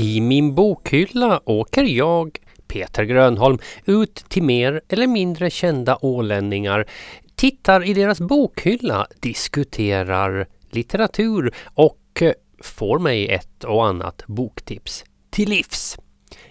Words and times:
I 0.00 0.20
min 0.20 0.54
bokhylla 0.54 1.40
åker 1.44 1.84
jag, 1.84 2.38
Peter 2.66 3.04
Grönholm, 3.04 3.58
ut 3.84 4.14
till 4.14 4.42
mer 4.42 4.80
eller 4.88 5.06
mindre 5.06 5.50
kända 5.50 5.98
ålänningar, 6.00 6.86
tittar 7.34 7.84
i 7.84 7.94
deras 7.94 8.20
bokhylla, 8.20 9.06
diskuterar 9.20 10.46
litteratur 10.70 11.54
och 11.64 11.98
eh, 12.20 12.32
får 12.62 12.98
mig 12.98 13.28
ett 13.28 13.64
och 13.64 13.86
annat 13.86 14.22
boktips 14.26 15.04
till 15.30 15.48
livs. 15.48 15.98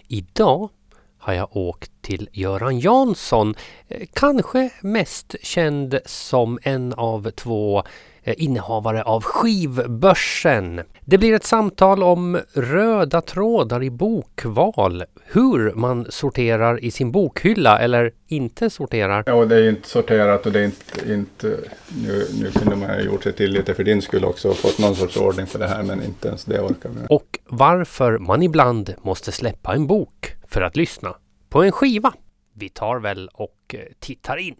Idag 0.08 0.70
har 1.18 1.32
jag 1.32 1.56
åkt 1.56 1.92
till 2.02 2.28
Göran 2.32 2.78
Jansson, 2.78 3.54
eh, 3.88 4.06
kanske 4.12 4.70
mest 4.80 5.36
känd 5.42 5.98
som 6.06 6.58
en 6.62 6.92
av 6.92 7.30
två 7.30 7.82
innehavare 8.24 9.02
av 9.02 9.22
Skivbörsen. 9.22 10.80
Det 11.04 11.18
blir 11.18 11.34
ett 11.34 11.44
samtal 11.44 12.02
om 12.02 12.40
röda 12.54 13.20
trådar 13.20 13.82
i 13.82 13.90
bokval, 13.90 15.04
hur 15.24 15.72
man 15.74 16.06
sorterar 16.08 16.84
i 16.84 16.90
sin 16.90 17.12
bokhylla 17.12 17.78
eller 17.78 18.12
inte 18.28 18.70
sorterar. 18.70 19.22
Ja, 19.26 19.44
det 19.44 19.56
är 19.56 19.68
inte 19.68 19.88
sorterat 19.88 20.46
och 20.46 20.52
det 20.52 20.60
är 20.60 20.64
inte, 20.64 21.12
inte 21.12 21.58
nu, 21.88 22.26
nu 22.40 22.50
kunde 22.50 22.76
man 22.76 22.90
ha 22.90 23.00
gjort 23.00 23.22
sig 23.22 23.32
till 23.32 23.50
lite 23.50 23.74
för 23.74 23.84
din 23.84 24.02
skull 24.02 24.24
också 24.24 24.48
och 24.48 24.56
fått 24.56 24.78
någon 24.78 24.94
sorts 24.94 25.16
ordning 25.16 25.46
på 25.46 25.58
det 25.58 25.68
här 25.68 25.82
men 25.82 26.02
inte 26.02 26.28
ens 26.28 26.44
det 26.44 26.60
orkar 26.60 26.88
vi. 26.88 27.06
Och 27.08 27.38
varför 27.46 28.18
man 28.18 28.42
ibland 28.42 28.94
måste 29.02 29.32
släppa 29.32 29.74
en 29.74 29.86
bok 29.86 30.36
för 30.48 30.62
att 30.62 30.76
lyssna 30.76 31.14
på 31.48 31.62
en 31.62 31.72
skiva. 31.72 32.12
Vi 32.54 32.68
tar 32.68 32.98
väl 32.98 33.28
och 33.32 33.74
eh, 33.74 33.80
tittar 33.98 34.36
in. 34.36 34.56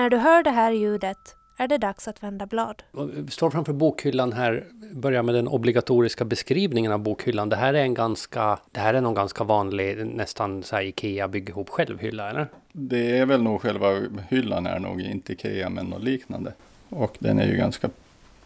När 0.00 0.10
du 0.10 0.16
hör 0.16 0.42
det 0.42 0.50
här 0.50 0.72
ljudet 0.72 1.36
är 1.56 1.68
det 1.68 1.78
dags 1.78 2.08
att 2.08 2.22
vända 2.22 2.46
blad. 2.46 2.82
Vi 3.14 3.30
står 3.30 3.50
framför 3.50 3.72
bokhyllan 3.72 4.32
här, 4.32 4.66
börjar 4.92 5.22
med 5.22 5.34
den 5.34 5.48
obligatoriska 5.48 6.24
beskrivningen 6.24 6.92
av 6.92 6.98
bokhyllan. 6.98 7.48
Det 7.48 7.56
här 7.56 7.74
är 7.74 7.82
en 7.82 7.94
ganska, 7.94 8.58
det 8.72 8.80
här 8.80 8.94
är 8.94 9.00
någon 9.00 9.14
ganska 9.14 9.44
vanlig, 9.44 10.06
nästan 10.06 10.62
så 10.62 10.76
här 10.76 10.82
Ikea 10.82 11.28
bygg 11.28 11.48
ihop 11.48 11.68
själv-hylla, 11.68 12.30
eller? 12.30 12.48
Det 12.72 13.18
är 13.18 13.26
väl 13.26 13.42
nog 13.42 13.60
själva 13.60 14.00
hyllan 14.28 14.66
är 14.66 14.78
nog 14.78 15.00
inte 15.00 15.32
Ikea, 15.32 15.70
men 15.70 15.86
något 15.86 16.02
liknande. 16.02 16.52
Och 16.88 17.16
den 17.18 17.38
är 17.38 17.46
ju 17.46 17.56
ganska 17.56 17.90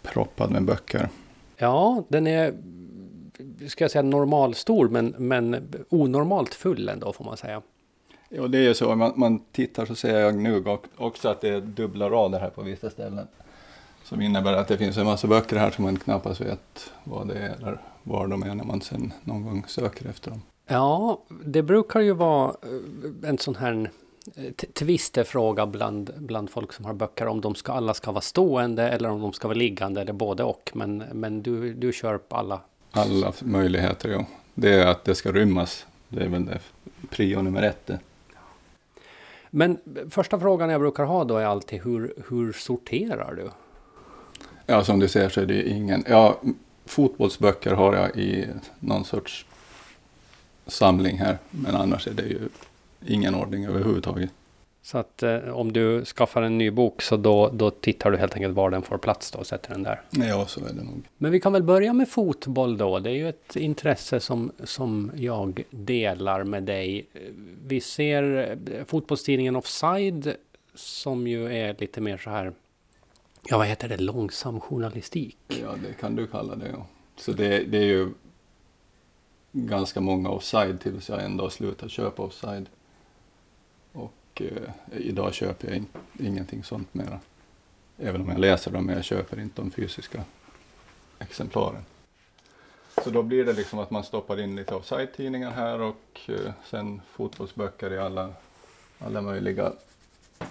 proppad 0.02 0.50
med 0.50 0.64
böcker. 0.64 1.08
Ja, 1.56 2.04
den 2.08 2.26
är, 2.26 2.54
ska 3.68 3.84
jag 3.84 3.90
säga 3.90 4.02
normalstor, 4.02 4.88
men, 4.88 5.14
men 5.18 5.68
onormalt 5.88 6.54
full 6.54 6.88
ändå 6.88 7.12
får 7.12 7.24
man 7.24 7.36
säga. 7.36 7.62
Ja, 8.36 8.48
det 8.48 8.58
är 8.58 8.62
ju 8.62 8.74
så. 8.74 8.92
Om 8.92 8.98
man, 8.98 9.12
man 9.16 9.38
tittar 9.52 9.86
så 9.86 9.94
ser 9.94 10.18
jag 10.18 10.34
nu 10.34 10.78
också 10.96 11.28
att 11.28 11.40
det 11.40 11.48
är 11.48 11.60
dubbla 11.60 12.10
rader 12.10 12.40
här 12.40 12.50
på 12.50 12.62
vissa 12.62 12.90
ställen. 12.90 13.26
Som 14.04 14.20
innebär 14.20 14.52
att 14.52 14.68
det 14.68 14.78
finns 14.78 14.96
en 14.96 15.06
massa 15.06 15.26
böcker 15.26 15.56
här 15.56 15.70
som 15.70 15.84
man 15.84 15.96
knappast 15.96 16.40
vet 16.40 16.92
vad 17.04 17.28
det 17.28 17.34
är 17.34 17.56
eller 17.56 17.78
var 18.02 18.26
de 18.26 18.42
är 18.42 18.54
när 18.54 18.64
man 18.64 18.80
sen 18.80 19.12
någon 19.22 19.42
gång 19.42 19.64
söker 19.68 20.08
efter 20.08 20.30
dem. 20.30 20.42
Ja, 20.66 21.22
det 21.44 21.62
brukar 21.62 22.00
ju 22.00 22.12
vara 22.12 22.48
eh, 22.48 23.28
en 23.28 23.38
sån 23.38 23.56
här 23.56 23.90
eh, 24.36 24.52
tvistefråga 24.52 25.66
bland, 25.66 26.10
bland 26.16 26.50
folk 26.50 26.72
som 26.72 26.84
har 26.84 26.94
böcker 26.94 27.26
om 27.26 27.40
de 27.40 27.54
ska, 27.54 27.72
alla 27.72 27.94
ska 27.94 28.12
vara 28.12 28.20
stående 28.20 28.88
eller 28.88 29.10
om 29.10 29.20
de 29.20 29.32
ska 29.32 29.48
vara 29.48 29.58
liggande 29.58 30.00
eller 30.00 30.12
både 30.12 30.44
och. 30.44 30.70
Men, 30.74 31.04
men 31.12 31.42
du, 31.42 31.74
du 31.74 31.92
kör 31.92 32.18
på 32.18 32.36
alla? 32.36 32.60
Alla 32.90 33.32
möjligheter, 33.40 34.08
ja. 34.08 34.26
Det 34.54 34.72
är 34.72 34.86
att 34.86 35.04
det 35.04 35.14
ska 35.14 35.32
rymmas. 35.32 35.86
Det 36.08 36.24
är 36.24 36.28
väl 36.28 36.46
det 36.46 36.60
prio 37.10 37.42
nummer 37.42 37.62
ett. 37.62 37.90
Men 39.56 39.78
första 40.10 40.40
frågan 40.40 40.70
jag 40.70 40.80
brukar 40.80 41.04
ha 41.04 41.24
då 41.24 41.36
är 41.36 41.44
alltid 41.44 41.82
hur, 41.82 42.14
hur 42.28 42.52
sorterar 42.52 43.34
du? 43.34 43.50
Ja, 44.66 44.84
som 44.84 44.98
du 44.98 45.08
ser 45.08 45.28
så 45.28 45.40
är 45.40 45.46
det 45.46 45.68
ingen... 45.68 46.04
Ja, 46.08 46.40
fotbollsböcker 46.86 47.72
har 47.72 47.94
jag 47.94 48.16
i 48.16 48.46
någon 48.80 49.04
sorts 49.04 49.46
samling 50.66 51.18
här. 51.18 51.38
Men 51.50 51.76
annars 51.76 52.06
är 52.06 52.12
det 52.12 52.22
ju 52.22 52.48
ingen 53.06 53.34
ordning 53.34 53.66
överhuvudtaget. 53.66 54.30
Så 54.84 54.98
att 54.98 55.22
eh, 55.22 55.48
om 55.48 55.72
du 55.72 56.04
skaffar 56.04 56.42
en 56.42 56.58
ny 56.58 56.70
bok 56.70 57.02
så 57.02 57.16
då, 57.16 57.48
då 57.48 57.70
tittar 57.70 58.10
du 58.10 58.16
helt 58.16 58.34
enkelt 58.34 58.54
var 58.54 58.70
den 58.70 58.82
får 58.82 58.98
plats 58.98 59.30
då 59.30 59.38
och 59.38 59.46
sätter 59.46 59.70
den 59.70 59.82
där? 59.82 60.02
Ja, 60.10 60.46
så 60.46 60.60
är 60.60 60.72
det 60.72 60.82
nog. 60.82 61.08
Men 61.18 61.32
vi 61.32 61.40
kan 61.40 61.52
väl 61.52 61.62
börja 61.62 61.92
med 61.92 62.08
fotboll 62.08 62.76
då. 62.76 62.98
Det 62.98 63.10
är 63.10 63.14
ju 63.14 63.28
ett 63.28 63.56
intresse 63.56 64.20
som, 64.20 64.52
som 64.64 65.12
jag 65.16 65.64
delar 65.70 66.44
med 66.44 66.62
dig. 66.62 67.06
Vi 67.66 67.80
ser 67.80 68.58
eh, 68.70 68.84
fotbollstidningen 68.84 69.56
Offside 69.56 70.36
som 70.74 71.26
ju 71.26 71.54
är 71.54 71.76
lite 71.78 72.00
mer 72.00 72.18
så 72.18 72.30
här, 72.30 72.52
ja 73.44 73.58
vad 73.58 73.66
heter 73.66 73.88
det, 73.88 73.96
långsam 73.96 74.60
journalistik? 74.60 75.38
Ja, 75.48 75.74
det 75.86 75.92
kan 76.00 76.16
du 76.16 76.26
kalla 76.26 76.54
det. 76.54 76.68
Ja. 76.72 76.86
Så 77.16 77.32
det, 77.32 77.58
det 77.58 77.78
är 77.78 77.84
ju 77.84 78.08
ganska 79.52 80.00
många 80.00 80.30
offside 80.30 80.80
tills 80.80 81.08
jag 81.08 81.24
ändå 81.24 81.50
slutar 81.50 81.88
köpa 81.88 82.22
offside. 82.22 82.68
Och 84.34 84.42
eh, 84.42 85.00
idag 85.00 85.34
köper 85.34 85.68
jag 85.68 85.76
in, 85.76 85.86
ingenting 86.18 86.64
sånt 86.64 86.94
mera. 86.94 87.20
Även 87.98 88.20
om 88.20 88.28
jag 88.28 88.38
läser 88.38 88.70
dem, 88.70 88.86
men 88.86 88.94
jag 88.94 89.04
köper 89.04 89.40
inte 89.40 89.62
de 89.62 89.70
fysiska 89.70 90.24
exemplaren. 91.18 91.84
Så 93.04 93.10
då 93.10 93.22
blir 93.22 93.44
det 93.44 93.52
liksom 93.52 93.78
att 93.78 93.90
man 93.90 94.04
stoppar 94.04 94.40
in 94.40 94.56
lite 94.56 94.74
offside-tidningar 94.74 95.50
här 95.50 95.80
och 95.80 96.20
eh, 96.28 96.52
sen 96.64 97.00
fotbollsböcker 97.12 97.92
i 97.92 97.98
alla, 97.98 98.30
alla 98.98 99.22
möjliga 99.22 99.72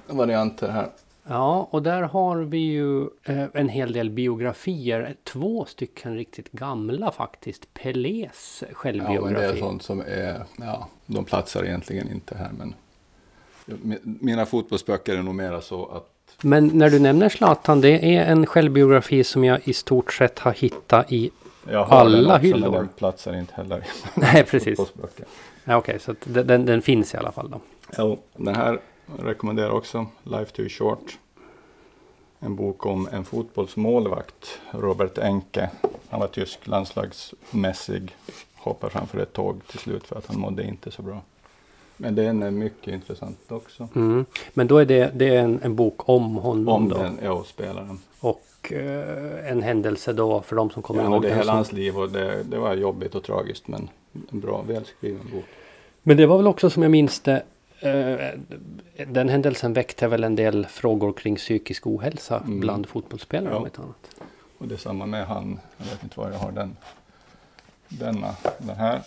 varianter 0.08 0.70
här. 0.70 0.90
Ja, 1.24 1.68
och 1.72 1.84
där 1.84 2.02
har 2.02 2.38
vi 2.38 2.58
ju 2.58 3.02
eh, 3.24 3.46
en 3.54 3.70
hel 3.70 3.94
del 3.94 4.10
biografier. 4.10 5.16
Två 5.24 5.66
stycken 5.66 6.16
riktigt 6.16 6.52
gamla 6.52 7.12
faktiskt. 7.12 7.74
Pelés 7.74 8.64
självbiografi. 8.72 9.16
Ja, 9.16 9.22
men 9.22 9.34
det 9.34 9.46
är 9.46 9.56
sånt 9.56 9.84
som 9.84 10.02
är, 10.02 10.44
ja, 10.58 10.88
de 11.06 11.26
platsar 11.26 11.64
egentligen 11.64 12.12
inte 12.12 12.38
här 12.38 12.52
men 12.58 12.76
mina 14.04 14.46
fotbollsböcker 14.46 15.18
är 15.18 15.22
nog 15.22 15.36
mera 15.36 15.62
så 15.62 15.86
att... 15.86 16.10
Men 16.42 16.68
när 16.68 16.90
du 16.90 17.00
nämner 17.00 17.30
Zlatan, 17.30 17.82
det 17.82 18.16
är 18.16 18.26
en 18.26 18.46
självbiografi 18.46 19.24
som 19.24 19.44
jag 19.44 19.60
i 19.64 19.74
stort 19.74 20.14
sett 20.14 20.40
har 20.40 20.52
hittat 20.52 21.12
i 21.12 21.32
jag 21.70 21.86
har 21.86 22.00
alla 22.00 22.18
den 22.18 22.26
också, 22.26 22.38
hyllor. 22.40 22.72
Men 22.72 22.72
den 22.72 22.88
platsar 22.88 23.36
inte 23.36 23.54
heller 23.54 23.78
i 23.78 23.82
Nej, 24.20 24.44
precis. 24.44 24.80
Ja, 24.80 24.86
Okej, 25.64 25.78
okay, 25.78 26.00
så 26.00 26.16
den, 26.24 26.66
den, 26.66 26.82
finns 26.82 27.14
i 27.14 27.18
alla 27.18 27.32
fall 27.32 27.50
då. 27.50 27.60
Ja, 27.98 28.18
den 28.36 28.56
här 28.56 28.80
rekommenderar 29.20 29.70
också 29.70 30.06
Life 30.24 30.52
Too 30.52 30.70
Short. 30.70 31.18
En 32.40 32.56
bok 32.56 32.86
om 32.86 33.10
en 33.12 33.26
fotbollsmålvakt, 33.26 34.60
Robert 34.72 35.18
Enke. 35.18 35.70
Han 36.10 36.20
var 36.20 36.28
tysk 36.28 36.68
landslagsmässig, 36.68 38.16
hoppar 38.56 38.90
framför 38.90 39.20
ett 39.20 39.34
tåg 39.34 39.68
till 39.68 39.80
slut 39.80 40.08
för 40.08 40.16
att 40.16 40.26
han 40.26 40.40
mådde 40.40 40.64
inte 40.64 40.92
så 40.92 41.02
bra. 41.02 41.22
Men 41.98 42.16
den 42.16 42.44
är 42.44 42.52
mycket 42.52 42.94
intressant 42.94 43.52
också. 43.52 43.88
Mm. 43.96 44.26
Men 44.54 44.68
då 44.68 44.78
är 44.78 44.86
det, 44.86 45.12
det 45.16 45.36
är 45.36 45.40
en, 45.40 45.60
en 45.64 45.76
bok 45.76 46.10
om 46.10 46.36
honom 46.36 46.68
om 46.68 46.90
då? 46.90 46.98
Den, 46.98 47.20
ja, 47.24 47.44
spelaren. 47.44 48.00
Och 48.20 48.74
eh, 48.74 49.52
en 49.52 49.62
händelse 49.62 50.14
då 50.14 50.42
för 50.42 50.56
de 50.56 50.70
som 50.70 50.84
kommer 50.84 51.04
ja, 51.04 51.10
ihåg 51.10 51.22
det. 51.22 51.30
Ja, 51.30 51.36
hela 51.36 51.52
hans 51.52 51.72
liv 51.72 51.98
och 51.98 52.10
det, 52.10 52.44
det 52.44 52.58
var 52.58 52.76
jobbigt 52.76 53.16
och 53.16 53.24
tragiskt 53.24 53.68
men 53.68 53.90
en 54.32 54.40
bra, 54.40 54.62
välskriven 54.68 55.28
bok. 55.34 55.46
Men 56.04 56.18
det 56.18 56.26
var 56.26 56.38
väl 56.38 56.48
också 56.48 56.70
som 56.70 56.84
jag 56.84 56.92
minns 56.92 57.20
det 57.20 57.44
eh, 57.80 58.40
den 59.08 59.30
händelsen 59.30 59.74
väckte 59.74 60.08
väl 60.08 60.24
en 60.24 60.36
del 60.36 60.66
frågor 60.66 61.14
kring 61.14 61.36
psykisk 61.36 61.88
ohälsa 61.88 62.38
mm. 62.38 62.60
bland 62.60 62.88
fotbollsspelare 62.88 63.54
ja. 63.54 63.60
om 63.60 63.66
ett 63.66 63.80
annat. 63.80 64.16
Och 64.58 64.68
det 64.68 64.76
är 64.76 64.80
samma 64.80 65.06
med 65.06 65.28
han, 65.28 65.60
jag 65.78 65.86
vet 65.86 66.04
inte 66.04 66.20
var 66.20 66.32
jag 66.32 66.40
har 66.40 66.52
den. 66.52 66.78
Denna, 67.90 68.36
den 68.58 68.76
här 68.76 69.02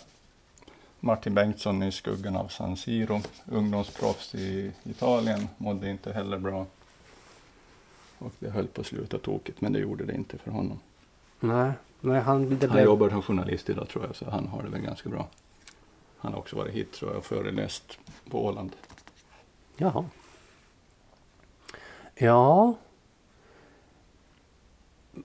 Martin 0.99 1.33
Bengtsson 1.33 1.83
i 1.83 1.91
skuggan 1.91 2.35
av 2.35 2.47
San 2.47 2.77
Siro, 2.77 3.21
ungdomsproffs 3.45 4.35
i 4.35 4.71
Italien, 4.83 5.47
mådde 5.57 5.89
inte 5.89 6.13
heller 6.13 6.37
bra. 6.37 6.65
Och 8.17 8.31
det 8.39 8.49
höll 8.49 8.67
på 8.67 8.81
att 8.81 8.87
sluta 8.87 9.17
tokigt, 9.17 9.61
men 9.61 9.73
det 9.73 9.79
gjorde 9.79 10.05
det 10.05 10.13
inte 10.13 10.37
för 10.37 10.51
honom. 10.51 10.79
Nej, 11.39 11.71
nej 12.01 12.21
han, 12.21 12.49
det 12.49 12.55
blev... 12.55 12.69
han 12.69 12.83
jobbar 12.83 13.09
som 13.09 13.21
journalist 13.21 13.69
idag 13.69 13.89
tror 13.89 14.05
jag, 14.05 14.15
så 14.15 14.29
han 14.29 14.47
har 14.47 14.63
det 14.63 14.69
väl 14.69 14.81
ganska 14.81 15.09
bra. 15.09 15.27
Han 16.17 16.33
har 16.33 16.39
också 16.39 16.55
varit 16.55 16.73
hit 16.73 16.93
tror 16.93 17.11
jag 17.11 17.17
och 17.17 17.25
föreläst 17.25 17.99
på 18.29 18.45
Åland. 18.45 18.71
Jaha. 19.77 20.05
Ja. 22.15 22.75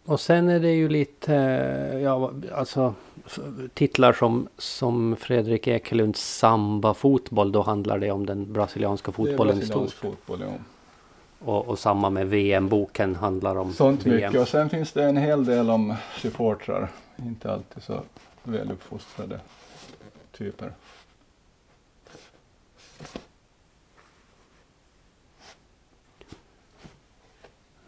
Och 0.05 0.21
sen 0.21 0.49
är 0.49 0.61
det 0.61 0.73
ju 0.73 0.89
lite, 0.89 1.33
ja 2.03 2.33
alltså 2.53 2.95
titlar 3.75 4.13
som, 4.13 4.49
som 4.59 5.17
Fredrik 5.17 5.67
Ekelunds 5.67 6.39
Samba 6.39 6.95
fotboll. 6.95 7.53
Då 7.53 7.63
handlar 7.63 7.99
det 7.99 8.11
om 8.11 8.27
den 8.27 8.53
brasilianska 8.53 9.13
fotbollen 9.13 9.59
det 9.59 9.65
i 9.65 9.67
stort. 9.67 9.93
fotboll, 9.93 10.41
ja. 10.41 10.53
Och, 11.39 11.69
och 11.69 11.79
samma 11.79 12.11
med 12.11 12.29
VM-boken 12.29 13.17
handlar 13.17 13.57
om 13.57 13.73
Sånt 13.73 14.07
VM. 14.07 14.17
mycket. 14.17 14.41
Och 14.41 14.49
sen 14.49 14.71
finns 14.71 14.93
det 14.93 15.05
en 15.05 15.17
hel 15.17 15.45
del 15.45 15.71
om 15.71 15.95
supportrar. 16.17 16.89
Inte 17.17 17.53
alltid 17.53 17.83
så 17.83 18.03
väluppfostrade 18.43 19.41
typer. 20.33 20.73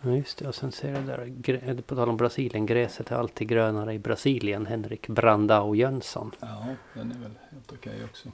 Ja, 0.04 0.10
just 0.10 0.38
det. 0.38 0.48
Och 0.48 0.54
sen 0.54 0.72
ser 0.72 0.92
jag 0.92 1.02
där, 1.02 1.82
på 1.82 1.94
tal 1.94 2.08
om 2.08 2.16
Brasilien, 2.16 2.66
gräset 2.66 3.10
är 3.10 3.16
alltid 3.16 3.48
grönare 3.48 3.94
i 3.94 3.98
Brasilien. 3.98 4.66
Henrik 4.66 5.08
Brandao 5.08 5.74
Jönsson. 5.74 6.30
Ja, 6.40 6.66
den 6.94 7.10
är 7.10 7.18
väl 7.18 7.32
helt 7.50 7.72
okej 7.72 8.04
också. 8.04 8.28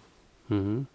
Mm. 0.50 0.86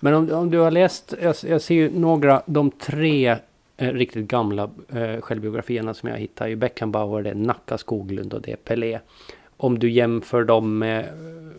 Men 0.00 0.14
om, 0.14 0.32
om 0.32 0.50
du 0.50 0.58
har 0.58 0.70
läst, 0.70 1.14
jag, 1.22 1.34
jag 1.46 1.60
ser 1.60 1.74
ju 1.74 1.98
några, 1.98 2.42
de 2.46 2.70
tre 2.70 3.36
eh, 3.76 3.92
riktigt 3.92 4.28
gamla 4.28 4.70
eh, 4.88 5.20
självbiografierna 5.20 5.94
som 5.94 6.08
jag 6.08 6.16
hittar 6.16 6.48
i 6.48 6.56
Beckenbauer, 6.56 7.22
det 7.22 7.30
är 7.30 7.34
Nacka 7.34 7.78
Skoglund 7.78 8.34
och 8.34 8.42
det 8.42 8.52
är 8.52 8.56
Pelé. 8.56 9.00
Om 9.56 9.78
du 9.78 9.90
jämför 9.90 10.44
dem 10.44 10.78
med, 10.78 11.08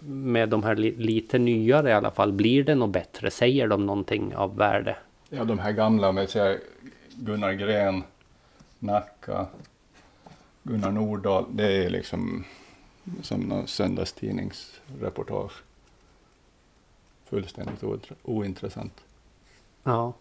med 0.01 0.49
de 0.49 0.63
här 0.63 0.75
li, 0.75 0.95
lite 0.97 1.39
nyare 1.39 1.89
i 1.89 1.93
alla 1.93 2.11
fall, 2.11 2.31
blir 2.33 2.63
det 2.63 2.75
något 2.75 2.89
bättre? 2.89 3.31
Säger 3.31 3.67
de 3.67 3.85
någonting 3.85 4.35
av 4.35 4.57
värde? 4.57 4.95
Ja, 5.29 5.43
de 5.43 5.59
här 5.59 5.71
gamla, 5.71 6.11
med 6.11 6.29
säga 6.29 6.57
Gunnar 7.15 7.53
Gren, 7.53 8.03
Nacka, 8.85 9.47
Gunnar 10.63 10.91
Nordahl. 10.91 11.45
Det 11.51 11.85
är 11.85 11.89
liksom 11.89 12.43
som 13.21 13.41
någon 13.41 13.67
söndagstidningsreportage. 13.67 15.51
Fullständigt 17.29 17.81
ointre- 17.83 18.15
ointressant. 18.23 18.93
Ja. 19.83 20.13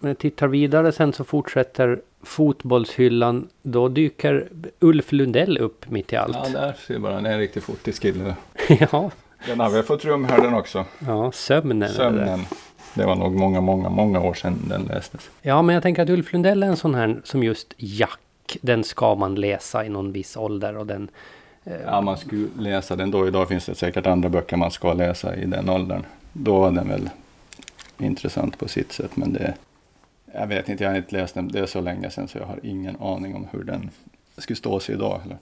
Men 0.00 0.08
jag 0.08 0.18
tittar 0.18 0.48
vidare 0.48 0.92
sen 0.92 1.12
så 1.12 1.24
fortsätter 1.24 2.02
fotbollshyllan. 2.22 3.48
Då 3.62 3.88
dyker 3.88 4.48
Ulf 4.78 5.12
Lundell 5.12 5.58
upp 5.58 5.90
mitt 5.90 6.12
i 6.12 6.16
allt. 6.16 6.36
Ja, 6.36 6.48
där 6.48 6.72
ser 6.72 6.98
bara 6.98 7.18
en 7.18 7.38
riktig 7.38 7.62
fotiskille. 7.62 8.36
ja, 8.68 9.10
Den 9.46 9.60
har 9.60 9.70
vi 9.70 9.82
fått 9.82 10.04
rum 10.04 10.24
här 10.24 10.40
den 10.42 10.54
också. 10.54 10.84
ja, 10.98 11.32
sömnen. 11.32 11.82
är. 11.82 11.88
Sömnen. 11.88 12.40
Det 12.94 13.06
var 13.06 13.16
nog 13.16 13.34
många, 13.34 13.60
många, 13.60 13.88
många 13.88 14.20
år 14.20 14.34
sedan 14.34 14.58
den 14.68 14.82
lästes. 14.82 15.30
Ja, 15.42 15.62
men 15.62 15.74
jag 15.74 15.82
tänker 15.82 16.02
att 16.02 16.10
Ulf 16.10 16.32
Lundell 16.32 16.62
är 16.62 16.66
en 16.66 16.76
sån 16.76 16.94
här 16.94 17.20
som 17.24 17.42
just 17.42 17.74
Jack. 17.76 18.20
Den 18.62 18.84
ska 18.84 19.14
man 19.14 19.34
läsa 19.34 19.84
i 19.84 19.88
någon 19.88 20.12
viss 20.12 20.36
ålder 20.36 20.76
och 20.76 20.86
den... 20.86 21.08
eh, 21.64 21.72
Ja, 21.86 22.00
man 22.00 22.16
skulle 22.18 22.48
läsa 22.58 22.96
den 22.96 23.10
då. 23.10 23.26
Idag 23.26 23.48
finns 23.48 23.66
det 23.66 23.74
säkert 23.74 24.06
andra 24.06 24.28
böcker 24.28 24.56
man 24.56 24.70
ska 24.70 24.92
läsa 24.92 25.36
i 25.36 25.46
den 25.46 25.68
åldern. 25.68 26.02
Då 26.32 26.60
var 26.60 26.70
den 26.70 26.88
väl 26.88 27.10
intressant 27.98 28.58
på 28.58 28.68
sitt 28.68 28.92
sätt, 28.92 29.16
men 29.16 29.32
det... 29.32 29.54
Jag 30.34 30.46
vet 30.46 30.68
inte, 30.68 30.84
jag 30.84 30.90
har 30.90 30.96
inte 30.96 31.16
läst 31.16 31.34
den. 31.34 31.48
Det 31.48 31.58
är 31.58 31.66
så 31.66 31.80
länge 31.80 32.10
sedan 32.10 32.28
så 32.28 32.38
jag 32.38 32.46
har 32.46 32.60
ingen 32.62 32.96
aning 33.00 33.34
om 33.34 33.46
hur 33.52 33.64
den 33.64 33.90
skulle 34.38 34.56
stå 34.56 34.80
sig 34.80 34.94
idag. 34.94 35.20
Eller 35.24 35.38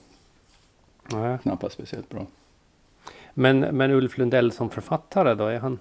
ja. 1.11 1.37
knappast 1.37 1.73
speciellt 1.73 2.09
bra. 2.09 2.25
men, 3.33 3.59
men 3.59 3.91
Ulf 3.91 4.17
Lundell 4.17 4.51
som 4.51 4.69
författare 4.69 5.33
då? 5.33 5.45
Är 5.47 5.59
han... 5.59 5.79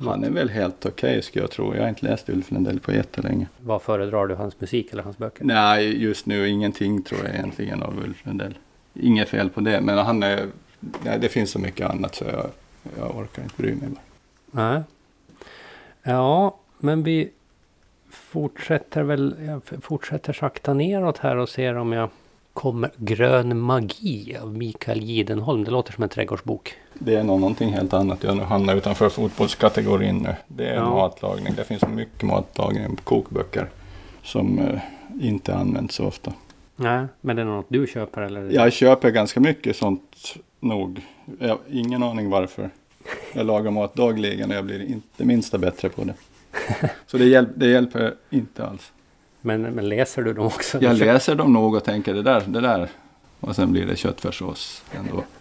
Han 0.00 0.24
är 0.24 0.30
väl 0.30 0.48
helt 0.48 0.86
okej 0.86 1.22
skulle 1.22 1.42
jag 1.42 1.50
tro. 1.50 1.74
Jag 1.74 1.82
har 1.82 1.88
inte 1.88 2.06
läst 2.06 2.28
Ulf 2.28 2.50
Lundell 2.50 2.80
på 2.80 2.92
jättelänge. 2.92 3.46
Vad 3.60 3.82
föredrar 3.82 4.26
du? 4.26 4.34
Hans 4.34 4.60
musik 4.60 4.92
eller 4.92 5.02
hans 5.02 5.18
böcker? 5.18 5.44
Nej, 5.44 6.02
just 6.02 6.26
nu 6.26 6.48
ingenting 6.48 7.02
tror 7.02 7.20
jag 7.24 7.34
egentligen 7.34 7.82
av 7.82 7.98
Ulf 8.04 8.26
Lundell. 8.26 8.58
Inget 8.94 9.28
fel 9.28 9.50
på 9.50 9.60
det, 9.60 9.80
men 9.80 9.98
han 9.98 10.22
är... 10.22 10.46
Nej, 11.04 11.18
det 11.18 11.28
finns 11.28 11.50
så 11.50 11.58
mycket 11.58 11.90
annat 11.90 12.14
så 12.14 12.24
jag, 12.24 12.46
jag 12.98 13.16
orkar 13.16 13.42
inte 13.42 13.54
bry 13.56 13.74
mig. 13.74 13.88
Bara. 13.88 14.72
Nej. 14.72 14.82
Ja, 16.02 16.56
men 16.78 17.02
vi 17.02 17.30
fortsätter 18.10 19.02
väl, 19.02 19.36
jag 19.46 19.82
fortsätter 19.82 20.32
sakta 20.32 20.74
neråt 20.74 21.18
här 21.18 21.36
och 21.36 21.48
ser 21.48 21.74
om 21.74 21.92
jag 21.92 22.10
kommer. 22.60 22.90
Grön 22.96 23.58
magi 23.60 24.36
av 24.42 24.56
Mikael 24.56 25.00
Gidenholm. 25.02 25.64
Det 25.64 25.70
låter 25.70 25.92
som 25.92 26.02
en 26.02 26.08
trädgårdsbok. 26.08 26.74
Det 26.94 27.14
är 27.14 27.24
nog 27.24 27.40
någonting 27.40 27.72
helt 27.72 27.92
annat. 27.92 28.22
Jag 28.22 28.34
hamnar 28.34 28.76
utanför 28.76 29.08
fotbollskategorin 29.08 30.16
nu. 30.18 30.34
Det 30.48 30.66
är 30.68 30.74
Ja. 30.74 30.90
matlagning. 30.90 31.54
Det 31.56 31.64
finns 31.64 31.86
mycket 31.86 32.22
matlagning 32.22 32.96
kokböcker 33.04 33.68
som 34.22 34.58
eh, 34.58 34.80
inte 35.20 35.54
används 35.54 35.94
så 35.94 36.06
ofta. 36.06 36.32
Nej, 36.76 37.06
men 37.20 37.36
det 37.36 37.42
är 37.42 37.46
något 37.46 37.66
du 37.68 37.86
köper 37.86 38.20
eller? 38.22 38.50
Jag 38.50 38.72
köper 38.72 39.10
ganska 39.10 39.40
mycket 39.40 39.76
sånt 39.76 40.34
nog. 40.60 41.00
Jag 41.38 41.48
har 41.48 41.58
ingen 41.70 42.02
aning 42.02 42.30
varför. 42.30 42.70
Jag 43.34 43.46
lagar 43.46 43.70
mat 43.70 43.94
dagligen 43.94 44.50
och 44.50 44.56
jag 44.56 44.64
blir 44.64 44.82
inte 44.84 45.24
minsta 45.24 45.58
bättre 45.58 45.88
på 45.88 46.04
det. 46.04 46.14
Så 47.06 47.18
det, 47.18 47.24
hjälp, 47.24 47.48
det 47.54 47.66
hjälper 47.66 48.14
inte 48.30 48.66
alls. 48.66 48.92
Men, 49.40 49.62
men 49.62 49.88
läser 49.88 50.22
du 50.22 50.32
dem 50.32 50.46
också? 50.46 50.78
Jag 50.82 50.96
läser 50.96 51.34
dem 51.34 51.52
nog 51.52 51.74
och 51.74 51.84
tänker 51.84 52.14
det 52.14 52.22
där, 52.22 52.40
det 52.46 52.60
där. 52.60 52.88
Och 53.40 53.56
sen 53.56 53.72
blir 53.72 53.86
det 53.86 53.96
köttfärssås 53.96 54.84
ändå. 54.92 55.24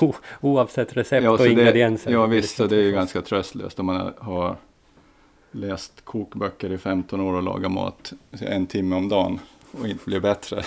O, 0.00 0.14
oavsett 0.40 0.96
recept 0.96 1.24
Ja, 1.24 1.30
och 1.30 1.38
så 1.38 1.44
det, 1.44 1.50
ingredienser. 1.50 2.10
ja 2.12 2.26
visst, 2.26 2.56
så 2.56 2.66
det 2.66 2.76
är 2.76 2.80
ju 2.82 2.92
ganska 2.92 3.22
tröstlöst 3.22 3.78
om 3.78 3.86
man 3.86 4.12
har 4.18 4.56
läst 5.50 6.04
kokböcker 6.04 6.72
i 6.72 6.78
15 6.78 7.20
år 7.20 7.34
och 7.34 7.42
lagar 7.42 7.68
mat 7.68 8.12
en 8.40 8.66
timme 8.66 8.96
om 8.96 9.08
dagen 9.08 9.40
och 9.80 9.88
inte 9.88 10.04
blir 10.04 10.20
bättre. 10.20 10.64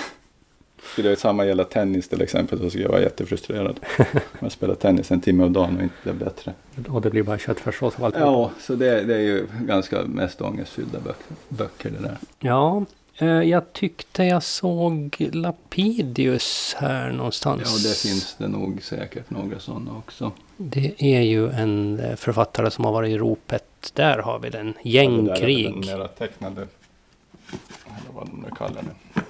Skulle 0.83 1.15
samma 1.15 1.45
gälla 1.45 1.63
tennis 1.63 2.09
till 2.09 2.21
exempel 2.21 2.59
så 2.59 2.69
skulle 2.69 2.83
jag 2.83 2.91
vara 2.91 3.01
jättefrustrerad. 3.01 3.79
Jag 4.39 4.51
spelar 4.51 4.75
tennis 4.75 5.11
en 5.11 5.21
timme 5.21 5.43
om 5.43 5.53
dagen 5.53 5.77
och 5.77 5.83
inte 5.83 5.95
blir 6.03 6.13
bättre. 6.13 6.53
Och 6.89 7.01
det 7.01 7.09
blir 7.09 7.23
bara 7.23 7.37
köttfärssås 7.37 7.95
av 7.95 8.03
allt. 8.05 8.15
Ja, 8.19 8.51
så 8.59 8.75
det, 8.75 9.03
det 9.03 9.15
är 9.15 9.19
ju 9.19 9.47
ganska 9.61 10.03
mest 10.03 10.41
ångestfyllda 10.41 10.99
böcker, 10.99 11.35
böcker 11.49 11.89
det 11.89 11.99
där. 11.99 12.17
Ja, 12.39 12.85
eh, 13.17 13.27
jag 13.27 13.73
tyckte 13.73 14.23
jag 14.23 14.43
såg 14.43 15.15
Lapidius 15.33 16.75
här 16.79 17.11
någonstans. 17.11 17.61
Ja, 17.65 17.89
det 17.89 17.95
finns 17.97 18.35
det 18.37 18.47
nog 18.47 18.83
säkert 18.83 19.29
några 19.29 19.59
sådana 19.59 19.97
också. 19.97 20.31
Det 20.57 20.93
är 20.97 21.21
ju 21.21 21.49
en 21.49 21.99
eh, 21.99 22.15
författare 22.15 22.71
som 22.71 22.85
har 22.85 22.91
varit 22.91 23.09
i 23.09 23.17
ropet. 23.17 23.91
Där 23.93 24.17
har 24.17 24.39
vi 24.39 24.49
den. 24.49 24.73
Ja, 24.83 25.01
det 25.01 25.21
där 25.21 25.33
är 25.33 25.47
Gängkrig. 25.47 25.65
Den 25.65 25.79
mera 25.79 26.07
tecknade, 26.07 26.61
eller 26.61 28.13
vad 28.13 28.27
de 28.27 28.43
nu 28.45 28.55
kallar 28.57 28.81
det. 28.81 29.21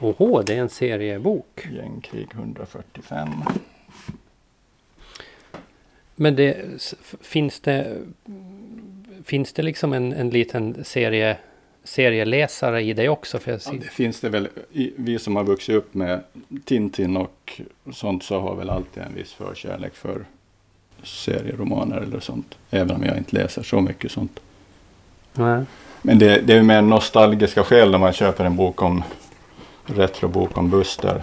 Oho, 0.00 0.42
det 0.42 0.54
är 0.54 0.60
en 0.60 0.68
seriebok. 0.68 1.68
Gängkrig 1.72 2.28
145. 2.34 3.28
Men 6.16 6.36
det, 6.36 6.56
finns 7.20 7.60
det 7.60 7.96
Finns 9.24 9.52
det 9.52 9.62
liksom 9.62 9.92
en, 9.92 10.12
en 10.12 10.30
liten 10.30 10.84
serie 10.84 11.36
serieläsare 11.84 12.82
i 12.82 12.92
det 12.92 13.08
också? 13.08 13.38
För 13.38 13.50
Ja, 13.50 13.72
det 13.72 13.90
finns 13.90 14.20
det 14.20 14.28
väl. 14.28 14.48
Vi 14.96 15.18
som 15.18 15.36
har 15.36 15.44
vuxit 15.44 15.74
upp 15.74 15.94
med 15.94 16.20
Tintin 16.64 17.16
och 17.16 17.60
sånt 17.92 18.24
så 18.24 18.40
har 18.40 18.54
väl 18.54 18.70
alltid 18.70 19.02
en 19.02 19.14
viss 19.14 19.32
förkärlek 19.32 19.94
för 19.94 20.24
serieromaner 21.02 22.00
eller 22.00 22.20
sånt. 22.20 22.58
Även 22.70 22.96
om 22.96 23.02
jag 23.04 23.18
inte 23.18 23.36
läser 23.36 23.62
så 23.62 23.80
mycket 23.80 24.12
sånt. 24.12 24.40
Nej. 25.32 25.64
Men 26.02 26.18
det, 26.18 26.40
det 26.40 26.54
är 26.54 26.62
mer 26.62 26.82
nostalgiska 26.82 27.64
skäl 27.64 27.90
när 27.90 27.98
man 27.98 28.12
köper 28.12 28.44
en 28.44 28.56
bok 28.56 28.82
om 28.82 29.02
retrobok 29.86 30.58
om 30.58 30.70
Buster. 30.70 31.22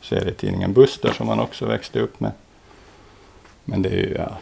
Serietidningen 0.00 0.72
Buster 0.72 1.12
som 1.12 1.26
man 1.26 1.40
också 1.40 1.66
växte 1.66 2.00
upp 2.00 2.20
med. 2.20 2.32
Men 3.64 3.82
det 3.82 3.88
är 3.88 3.96
ju, 3.96 4.14
ja, 4.18 4.36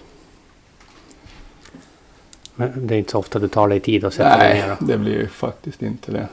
Men 2.54 2.86
det 2.86 2.94
är 2.94 2.98
inte 2.98 3.10
så 3.12 3.18
ofta 3.18 3.38
du 3.38 3.48
tar 3.48 3.68
dig 3.68 3.80
tid 3.80 4.04
att 4.04 4.14
sätta 4.14 4.38
dig 4.38 4.48
nej, 4.54 4.62
ner. 4.62 4.72
och- 4.72 4.84
det 4.86 4.98
blir 4.98 5.12
ju 5.12 5.28
faktiskt 5.28 5.82
inte 5.82 6.12
det. 6.12 6.28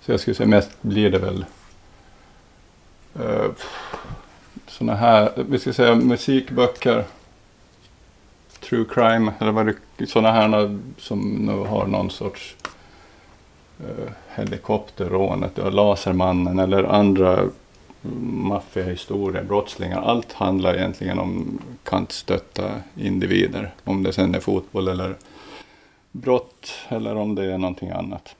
Så 0.00 0.12
jag 0.12 0.20
skulle 0.20 0.34
säga 0.34 0.48
mest 0.48 0.70
blir 0.80 1.10
det 1.10 1.18
väl 1.18 1.44
uh, 3.20 3.50
sådana 4.66 4.94
här, 4.96 5.32
vi 5.48 5.58
ska 5.58 5.72
säga 5.72 5.94
musikböcker, 5.94 7.04
true 8.60 8.84
crime, 8.94 9.32
eller 9.38 9.52
vad 9.52 9.74
det 9.96 10.06
sådana 10.06 10.32
här 10.32 10.78
som 10.98 11.20
nu 11.20 11.52
har 11.52 11.86
någon 11.86 12.10
sorts 12.10 12.56
Eh, 13.80 14.12
helikopterrånet, 14.34 15.58
Lasermannen 15.72 16.58
eller 16.58 16.84
andra 16.84 17.32
mm, 17.32 17.50
maffiahistorier, 18.48 19.42
brottslingar. 19.42 20.02
Allt 20.02 20.32
handlar 20.32 20.74
egentligen 20.74 21.18
om 21.18 21.58
kantstötta 21.84 22.70
individer. 22.96 23.74
Om 23.84 24.02
det 24.02 24.12
sen 24.12 24.34
är 24.34 24.40
fotboll 24.40 24.88
eller 24.88 25.14
brott 26.12 26.72
eller 26.88 27.16
om 27.16 27.34
det 27.34 27.44
är 27.44 27.58
någonting 27.58 27.90
annat. 27.90 28.36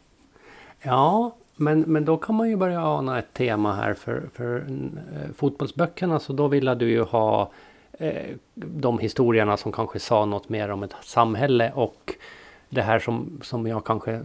Ja, 0.82 1.32
men, 1.56 1.80
men 1.80 2.04
då 2.04 2.16
kan 2.16 2.34
man 2.34 2.48
ju 2.48 2.56
börja 2.56 2.84
ana 2.84 3.18
ett 3.18 3.32
tema 3.32 3.74
här 3.74 3.94
för, 3.94 4.28
för 4.34 4.56
eh, 4.56 5.32
fotbollsböckerna. 5.36 6.20
Så 6.20 6.32
då 6.32 6.48
ville 6.48 6.74
du 6.74 6.90
ju 6.90 7.02
ha 7.02 7.50
eh, 7.98 8.36
de 8.54 8.98
historierna 8.98 9.56
som 9.56 9.72
kanske 9.72 9.98
sa 9.98 10.24
något 10.24 10.48
mer 10.48 10.70
om 10.70 10.82
ett 10.82 10.94
samhälle 11.02 11.72
och 11.74 12.14
det 12.74 12.82
här 12.82 12.98
som, 12.98 13.40
som 13.42 13.66
jag 13.66 13.84
kanske 13.84 14.20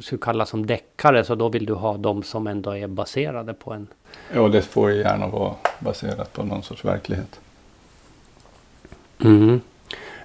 skulle 0.00 0.20
kalla 0.20 0.46
som 0.46 0.66
deckare, 0.66 1.24
så 1.24 1.34
då 1.34 1.48
vill 1.48 1.66
du 1.66 1.74
ha 1.74 1.96
de 1.96 2.22
som 2.22 2.46
ändå 2.46 2.76
är 2.76 2.86
baserade 2.86 3.54
på 3.54 3.72
en... 3.72 3.86
Ja, 4.34 4.48
det 4.48 4.62
får 4.62 4.90
ju 4.90 4.98
gärna 4.98 5.26
vara 5.26 5.54
baserat 5.78 6.32
på 6.32 6.42
någon 6.42 6.62
sorts 6.62 6.84
verklighet. 6.84 7.40
Mm. 9.24 9.60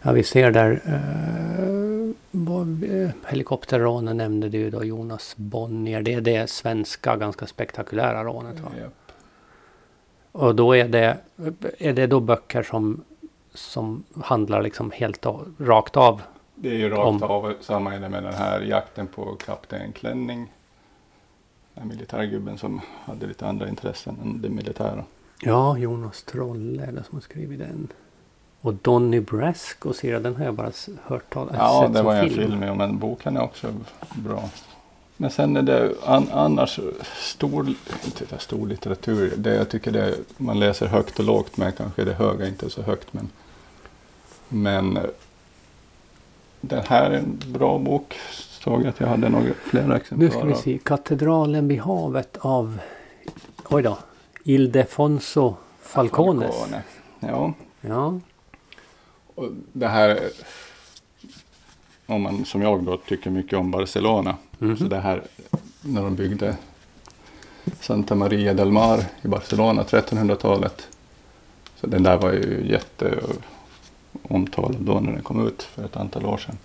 Ja, 0.01 0.12
vi 0.12 0.24
ser 0.24 0.51
där 0.51 0.81
eh, 0.86 2.15
vad, 2.31 2.84
eh, 2.84 3.10
helikopterrånen 3.27 4.17
nämnde 4.17 4.50
du 4.50 4.69
då 4.69 4.84
Jonas 4.84 5.34
Bonnier. 5.38 6.01
Det 6.01 6.13
är 6.13 6.22
det 6.22 6.50
svenska 6.50 7.15
ganska 7.15 7.48
spektakulära 7.48 8.24
rånet 8.24 8.60
va? 8.60 8.72
Japp. 8.81 8.93
Och 10.31 10.55
då 10.55 10.75
är 10.75 10.88
det, 10.88 11.17
är 11.77 11.93
det 11.93 12.07
då 12.07 12.19
böcker 12.19 12.63
som, 12.63 13.03
som 13.53 14.03
handlar 14.24 14.62
liksom 14.62 14.91
helt 14.91 15.25
av, 15.25 15.53
rakt 15.60 15.98
av? 15.98 16.22
Det 16.60 16.70
är 16.70 16.74
ju 16.74 16.90
rakt 16.90 17.24
Om- 17.24 17.24
av 17.24 17.54
samma 17.62 17.96
är 17.96 18.00
det 18.00 18.10
med 18.10 18.24
den 18.24 18.34
här 18.34 18.62
jakten 18.62 19.08
på 19.08 19.36
kapten 19.36 19.92
Klänning. 19.94 20.52
Den 21.74 21.88
militärgubben 21.88 22.58
som 22.58 22.82
hade 23.06 23.28
lite 23.28 23.48
andra 23.48 23.70
intressen 23.70 24.18
än 24.24 24.42
det 24.42 24.50
militära. 24.50 25.04
Ja, 25.42 25.78
Jonas 25.78 26.24
Trolle 26.24 26.84
är 26.84 26.92
det 26.92 27.04
som 27.04 27.16
har 27.16 27.22
skrivit 27.22 27.60
den. 27.60 27.88
Och 28.62 28.74
Donny 28.74 29.20
Brasco 29.20 29.94
ser 29.94 30.12
jag, 30.14 30.24
den 30.24 30.36
har 30.36 30.46
jag 30.46 30.54
bara 30.54 30.72
hört 31.04 31.34
talas 31.34 31.56
Ja, 31.58 31.84
sett 31.86 31.94
det 31.94 32.02
var 32.02 32.16
en 32.16 32.30
film 32.30 32.60
med, 32.60 32.78
men 32.78 33.00
boken 33.00 33.38
är 33.38 33.44
också 33.44 33.74
bra. 34.16 34.50
Men 35.18 35.32
sen 35.32 35.58
är 35.58 35.62
det 35.62 35.94
an, 36.06 36.28
annars 36.32 36.80
stor, 37.16 37.68
inte 38.06 38.40
stor 38.40 38.68
litteratur. 38.68 39.34
Det 39.38 39.56
jag 39.56 39.70
tycker 39.70 39.92
det 39.92 40.04
är, 40.04 40.16
man 40.38 40.60
läser 40.60 40.88
högt 40.88 41.20
och 41.20 41.26
lågt 41.26 41.58
men 41.58 41.72
kanske 41.72 42.04
det 42.04 42.14
höga 42.14 42.48
inte 42.48 42.70
så 42.70 42.82
högt. 42.82 43.14
Men, 43.14 43.30
men 44.50 45.00
den 46.62 46.84
här 46.88 47.12
är 47.12 47.18
en 47.18 47.42
bra 47.48 47.78
bok. 47.78 48.16
Såg 48.64 48.88
att 48.88 49.00
jag 49.00 49.08
hade 49.08 49.30
några 49.30 49.54
flera 49.64 49.96
exemplar 49.98 50.26
Nu 50.26 50.32
ska 50.32 50.44
vi 50.44 50.56
se. 50.56 50.78
Katedralen 50.84 51.68
vid 51.68 51.80
havet 51.80 52.38
av... 52.38 52.80
Oj 53.70 53.84
då. 53.84 53.98
Ildefonso 54.44 55.56
Falcones. 55.82 56.56
Falcone. 56.56 56.82
Ja, 57.20 57.54
Ja. 57.82 58.20
och 59.36 59.50
det 59.74 59.88
här 59.88 60.20
om 62.06 62.22
man 62.22 62.46
som 62.46 62.62
jag 62.62 62.84
då 62.84 62.98
tycker 62.98 63.30
mycket 63.30 63.60
om 63.60 63.72
Barcelona. 63.72 64.38
Mhm. 64.58 64.78
Så 64.78 64.84
det 64.84 65.00
här 65.00 65.24
när 65.82 66.02
de 66.04 66.16
byggde 66.16 66.56
Santa 67.82 68.16
Maria 68.16 68.54
del 68.54 68.72
Mar 68.72 69.04
i 69.22 69.28
Barcelona 69.28 69.84
1300-talet. 69.84 70.88
Så 71.76 71.88
den 71.88 72.04
där 72.04 72.18
var 72.18 72.32
ju 72.34 72.68
jätte 72.72 73.20
omtalad 74.27 74.77
då 74.79 75.00
när 75.00 75.12
den 75.12 75.22
kom 75.22 75.48
ut 75.48 75.63
för 75.63 75.86
ett 75.86 75.98
antal 75.98 76.25
år 76.25 76.38
sedan. 76.38 76.57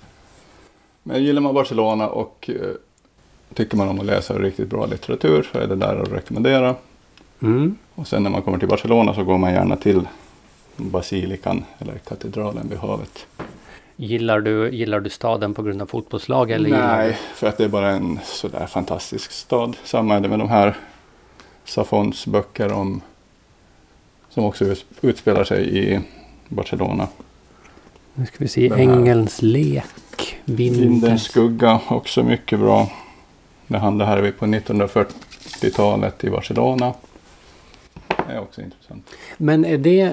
Men 1.02 1.24
gillar 1.24 1.40
man 1.40 1.54
Barcelona 1.54 2.08
och 2.08 2.50
eh, 2.50 2.74
tycker 3.54 3.76
man 3.76 3.88
om 3.88 4.00
att 4.00 4.06
läsa 4.06 4.38
riktigt 4.38 4.68
bra 4.68 4.86
litteratur 4.86 5.48
så 5.52 5.58
är 5.58 5.66
det 5.66 5.76
där 5.76 6.02
att 6.02 6.12
rekommendera. 6.12 6.74
Mm. 7.42 7.76
Och 7.94 8.08
sen 8.08 8.22
när 8.22 8.30
man 8.30 8.42
kommer 8.42 8.58
till 8.58 8.68
Barcelona 8.68 9.14
så 9.14 9.24
går 9.24 9.38
man 9.38 9.52
gärna 9.52 9.76
till 9.76 10.08
basilikan 10.76 11.64
eller 11.78 11.94
katedralen 11.94 12.68
vid 12.68 12.78
havet. 12.78 13.26
Gillar, 13.96 14.40
du, 14.40 14.70
gillar 14.70 15.00
du 15.00 15.10
staden 15.10 15.54
på 15.54 15.62
grund 15.62 15.82
av 15.82 15.86
fotbollslag? 15.86 16.50
Eller 16.50 16.70
Nej, 16.70 17.18
för 17.34 17.46
att 17.46 17.58
det 17.58 17.64
är 17.64 17.68
bara 17.68 17.90
en 17.90 18.18
sådär 18.24 18.66
fantastisk 18.66 19.30
stad. 19.30 19.76
Samma 19.84 20.14
är 20.14 20.20
det 20.20 20.28
med 20.28 20.38
de 20.38 20.48
här 20.48 20.76
Safons 21.64 22.26
böcker 22.26 22.72
om 22.72 23.00
som 24.28 24.44
också 24.44 24.74
utspelar 25.00 25.44
sig 25.44 25.78
i 25.78 26.00
Barcelona. 26.48 27.08
Nu 28.14 28.26
ska 28.26 28.36
vi 28.38 28.48
se. 28.48 28.72
Ängelns 28.76 29.42
lek. 29.42 30.36
Vindens 30.44 31.22
skugga, 31.22 31.80
också 31.88 32.22
mycket 32.22 32.58
bra. 32.58 32.90
Det 33.66 33.78
här 33.78 34.16
är 34.16 34.22
vi 34.22 34.32
på 34.32 34.46
1940-talet 34.46 36.24
i 36.24 36.30
Barcelona. 36.30 36.94
Det 38.08 38.32
är 38.32 38.40
också 38.40 38.60
intressant. 38.60 39.10
Men 39.36 39.64
är 39.64 39.78
det... 39.78 40.12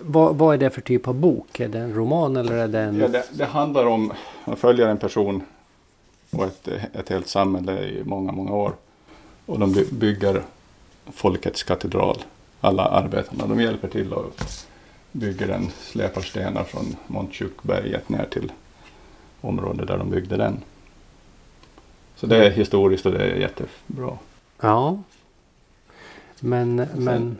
Vad, 0.00 0.36
vad 0.36 0.54
är 0.54 0.58
det 0.58 0.70
för 0.70 0.80
typ 0.80 1.08
av 1.08 1.14
bok? 1.14 1.60
Är 1.60 1.68
det 1.68 1.78
en 1.78 1.94
roman 1.94 2.36
eller 2.36 2.54
är 2.54 2.68
det 2.68 2.80
en... 2.80 3.00
Ja, 3.00 3.08
det, 3.08 3.24
det 3.32 3.44
handlar 3.44 3.86
om, 3.86 4.12
man 4.44 4.56
följer 4.56 4.88
en 4.88 4.98
person 4.98 5.42
och 6.30 6.44
ett, 6.44 6.68
ett 6.92 7.08
helt 7.08 7.28
samhälle 7.28 7.80
i 7.82 8.02
många, 8.04 8.32
många 8.32 8.52
år. 8.54 8.72
Och 9.46 9.58
de 9.58 9.72
by- 9.72 9.88
bygger 9.92 10.42
folkets 11.12 11.62
katedral. 11.62 12.18
Alla 12.60 12.82
arbetarna, 12.84 13.46
de 13.46 13.60
hjälper 13.60 13.88
till 13.88 14.12
och 14.12 14.32
bygger 15.18 15.46
den, 15.46 15.70
släpar 15.70 16.20
stenar 16.20 16.64
från 16.64 16.96
Montjukberget 17.06 18.08
ner 18.08 18.24
till 18.24 18.52
området 19.40 19.86
där 19.86 19.98
de 19.98 20.10
byggde 20.10 20.36
den. 20.36 20.62
Så 22.16 22.26
det 22.26 22.46
är 22.46 22.50
historiskt 22.50 23.06
och 23.06 23.12
det 23.12 23.24
är 23.24 23.36
jättebra. 23.36 24.18
Ja. 24.60 24.98
Men... 26.40 26.76
men 26.76 27.38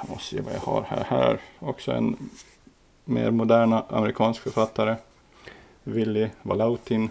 Jag 0.00 0.08
måste 0.08 0.34
se 0.34 0.40
vad 0.40 0.54
jag 0.54 0.60
har 0.60 0.82
här. 0.82 1.04
Här 1.08 1.40
också 1.58 1.92
en 1.92 2.16
mer 3.04 3.30
moderna 3.30 3.84
amerikansk 3.88 4.42
författare. 4.42 4.96
Willy 5.84 6.28
Walautin. 6.42 7.10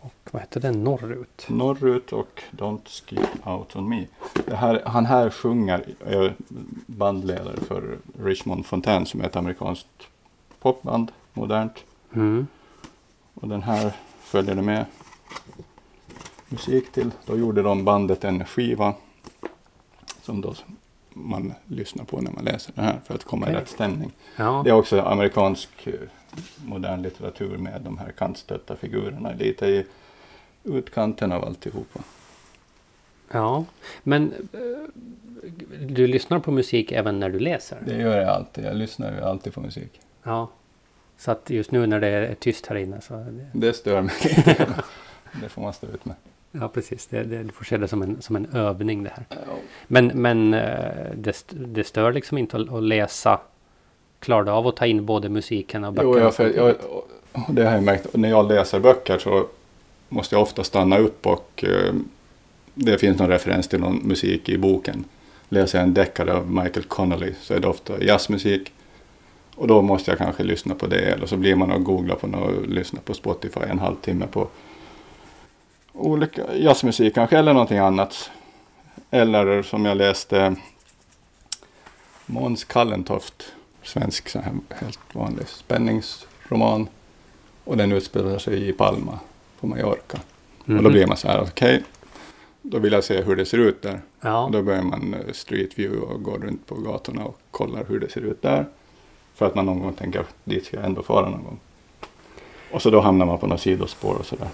Och 0.00 0.14
vad 0.30 0.42
heter 0.42 0.60
den? 0.60 0.84
Norrut? 0.84 1.46
Norrut 1.48 2.12
och 2.12 2.42
Don't 2.50 2.88
Skip 2.88 3.46
Out 3.46 3.76
On 3.76 3.88
Me. 3.88 4.06
Det 4.46 4.56
här, 4.56 4.82
han 4.86 5.06
här 5.06 5.30
sjunger, 5.30 5.84
är 6.06 6.34
bandledare 6.86 7.56
för 7.56 7.98
Richmond 8.22 8.66
Fontaine 8.66 9.06
som 9.06 9.20
är 9.20 9.24
ett 9.24 9.36
amerikanskt 9.36 9.86
popband, 10.60 11.12
modernt. 11.32 11.84
Mm. 12.14 12.46
Och 13.34 13.48
den 13.48 13.62
här 13.62 13.92
följer 14.20 14.54
det 14.54 14.62
med 14.62 14.84
musik 16.48 16.92
till. 16.92 17.10
Då 17.26 17.36
gjorde 17.36 17.62
de 17.62 17.84
bandet 17.84 18.24
en 18.24 18.44
skiva 18.44 18.94
som 20.22 20.40
då 20.40 20.54
man 21.12 21.54
lyssnar 21.66 22.04
på 22.04 22.20
när 22.20 22.32
man 22.32 22.44
läser 22.44 22.72
den 22.74 22.84
här 22.84 23.00
för 23.06 23.14
att 23.14 23.24
komma 23.24 23.46
Okej. 23.46 23.56
i 23.56 23.60
rätt 23.60 23.68
stämning. 23.68 24.12
Ja. 24.36 24.60
Det 24.64 24.70
är 24.70 24.74
också 24.74 25.00
amerikansk 25.00 25.86
eh, 25.86 25.94
modern 26.64 27.02
litteratur 27.02 27.56
med 27.58 27.80
de 27.82 27.98
här 27.98 28.12
kantstötta 28.12 28.76
figurerna 28.76 29.32
lite 29.32 29.66
i 29.66 29.86
utkanten 30.64 31.32
av 31.32 31.44
alltihopa. 31.44 32.00
ja. 33.32 33.64
Men 34.02 34.32
eh, 34.52 34.60
du 35.86 36.06
lyssnar 36.06 36.38
på 36.38 36.50
musik 36.50 36.92
även 36.92 37.20
när 37.20 37.30
du 37.30 37.38
läser? 37.38 37.78
Det 37.86 37.96
gör 37.96 38.16
jag 38.20 38.28
alltid. 38.28 38.64
Jag 38.64 38.76
lyssnar 38.76 39.12
ju 39.12 39.20
alltid 39.20 39.54
på 39.54 39.60
musik. 39.60 40.00
Ja. 40.22 40.48
Så 41.18 41.30
att 41.30 41.50
just 41.50 41.70
nu 41.70 41.86
när 41.86 42.00
det 42.00 42.08
är 42.08 42.34
tyst 42.34 42.66
här 42.66 42.76
inne 42.76 43.00
så... 43.00 43.14
Det, 43.14 43.46
Det 43.52 43.72
stör 43.72 44.02
mig. 44.02 44.14
Det 45.42 45.48
får 45.48 45.62
man 45.62 45.72
stå 45.72 45.86
ut 45.86 46.04
med. 46.04 46.16
ja 46.52 46.68
precis, 46.68 47.06
det, 47.06 47.22
det, 47.22 47.42
du 47.42 47.48
får 47.52 47.64
se 47.64 47.76
det 47.76 47.88
som 47.88 48.02
en, 48.02 48.22
som 48.22 48.36
en 48.36 48.46
övning 48.52 49.04
det 49.04 49.10
här. 49.14 49.24
Men, 49.86 50.06
men 50.06 50.54
eh, 50.54 51.10
det, 51.14 51.44
det 51.50 51.84
stör 51.84 52.12
liksom 52.12 52.38
inte 52.38 52.56
att, 52.56 52.72
att 52.72 52.82
läsa. 52.82 53.40
Klarar 54.20 54.44
du 54.44 54.50
av 54.50 54.66
att 54.66 54.76
ta 54.76 54.86
in 54.86 55.06
både 55.06 55.28
musiken 55.28 55.84
och 55.84 55.92
böckerna? 55.92 56.14
Jo, 56.14 56.20
jag, 56.24 56.34
för, 56.34 56.50
jag, 56.56 56.74
det 57.48 57.64
har 57.64 57.72
jag 57.72 57.82
märkt. 57.82 58.06
När 58.14 58.28
jag 58.28 58.48
läser 58.48 58.80
böcker 58.80 59.18
så 59.18 59.46
måste 60.08 60.34
jag 60.34 60.42
ofta 60.42 60.64
stanna 60.64 60.98
upp 60.98 61.26
och 61.26 61.64
eh, 61.64 61.94
det 62.74 62.98
finns 62.98 63.18
någon 63.18 63.28
referens 63.28 63.68
till 63.68 63.80
någon 63.80 63.96
musik 63.96 64.48
i 64.48 64.58
boken. 64.58 65.04
Läser 65.48 65.78
jag 65.78 65.86
en 65.86 65.94
deckare 65.94 66.34
av 66.34 66.50
Michael 66.50 66.84
Connolly 66.84 67.34
så 67.40 67.54
är 67.54 67.60
det 67.60 67.68
ofta 67.68 68.02
jazzmusik. 68.02 68.72
Och 69.54 69.66
då 69.66 69.82
måste 69.82 70.10
jag 70.10 70.18
kanske 70.18 70.42
lyssna 70.42 70.74
på 70.74 70.86
det. 70.86 71.00
Eller 71.00 71.26
så 71.26 71.36
blir 71.36 71.54
man 71.54 71.72
och 71.72 71.84
googlar 71.84 72.16
på 72.16 72.26
något 72.26 72.56
och 72.56 72.68
lyssnar 72.68 73.00
på 73.00 73.14
Spotify 73.14 73.60
en 73.60 73.78
halvtimme 73.78 74.26
på 74.26 74.48
olika 75.92 76.56
jazzmusik 76.56 77.14
kanske 77.14 77.38
eller 77.38 77.52
någonting 77.52 77.78
annat. 77.78 78.30
Eller 79.10 79.62
som 79.62 79.84
jag 79.84 79.96
läste 79.96 80.56
Måns 82.26 82.64
Kallentoft, 82.64 83.52
svensk 83.90 84.28
så 84.28 84.38
här 84.38 84.52
helt 84.70 84.98
vanlig 85.12 85.48
spänningsroman. 85.48 86.88
Och 87.64 87.76
den 87.76 87.92
utspelar 87.92 88.38
sig 88.38 88.68
i 88.68 88.72
Palma 88.72 89.18
på 89.60 89.66
Mallorca. 89.66 90.18
Och 90.58 90.64
då 90.66 90.72
Mhm. 90.74 90.92
blir 90.92 91.06
man 91.06 91.16
så 91.16 91.28
här, 91.28 91.40
okej, 91.42 91.82
då 92.62 92.78
vill 92.78 92.92
jag 92.92 93.04
se 93.04 93.22
hur 93.22 93.36
det 93.36 93.44
ser 93.46 93.58
ut 93.58 93.82
där. 93.82 94.00
Ja, 94.20 94.44
Och 94.44 94.50
då 94.50 94.62
börjar 94.62 94.82
man 94.82 95.14
eh, 95.14 95.32
street 95.32 95.78
view 95.78 96.06
och 96.06 96.22
går 96.22 96.38
runt 96.38 96.66
på 96.66 96.74
gatorna 96.74 97.24
och 97.24 97.38
kollar 97.50 97.84
hur 97.88 98.00
det 98.00 98.10
ser 98.10 98.20
ut 98.20 98.42
där. 98.42 98.66
För 99.34 99.46
att 99.46 99.54
man 99.54 99.66
någon 99.66 99.78
gång 99.80 99.92
tänker, 99.92 100.24
dit 100.44 100.66
ska 100.66 100.76
jag 100.76 100.86
ändå 100.86 101.02
fara 101.02 101.28
någon 101.28 101.44
gång. 101.44 101.58
Och 102.72 102.82
så 102.82 102.90
då 102.90 103.00
hamnar 103.00 103.26
man 103.26 103.38
på 103.38 103.46
något 103.46 103.60
sidospår 103.60 104.14
och 104.14 104.26
sådär. 104.26 104.48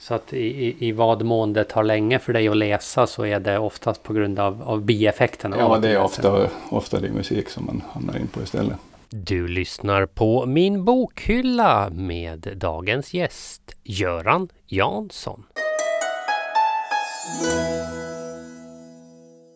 Så 0.00 0.14
att 0.14 0.32
i, 0.32 0.76
i, 0.88 0.92
vad 0.92 1.22
mån 1.22 1.52
det 1.52 1.64
tar 1.64 1.82
länge 1.82 2.18
för 2.18 2.32
dig 2.32 2.48
att 2.48 2.56
läsa 2.56 3.06
så 3.06 3.26
är 3.26 3.40
det 3.40 3.58
oftast 3.58 4.02
på 4.02 4.12
grund 4.12 4.38
av, 4.38 4.62
av 4.62 4.82
bieffekterna. 4.82 5.56
Ja, 5.58 5.78
det 5.78 5.88
är 5.88 6.02
ofta, 6.02 6.48
ofta 6.68 7.00
det 7.00 7.06
är 7.06 7.12
musik 7.12 7.48
som 7.48 7.66
man 7.66 7.82
hamnar 7.92 8.16
in 8.16 8.26
på 8.26 8.42
istället. 8.42 8.76
Du 9.10 9.48
lyssnar 9.48 10.06
på 10.06 10.46
Min 10.46 10.84
bokhylla 10.84 11.90
med 11.90 12.52
dagens 12.56 13.14
gäst 13.14 13.74
Göran 13.84 14.48
Jansson. 14.66 15.44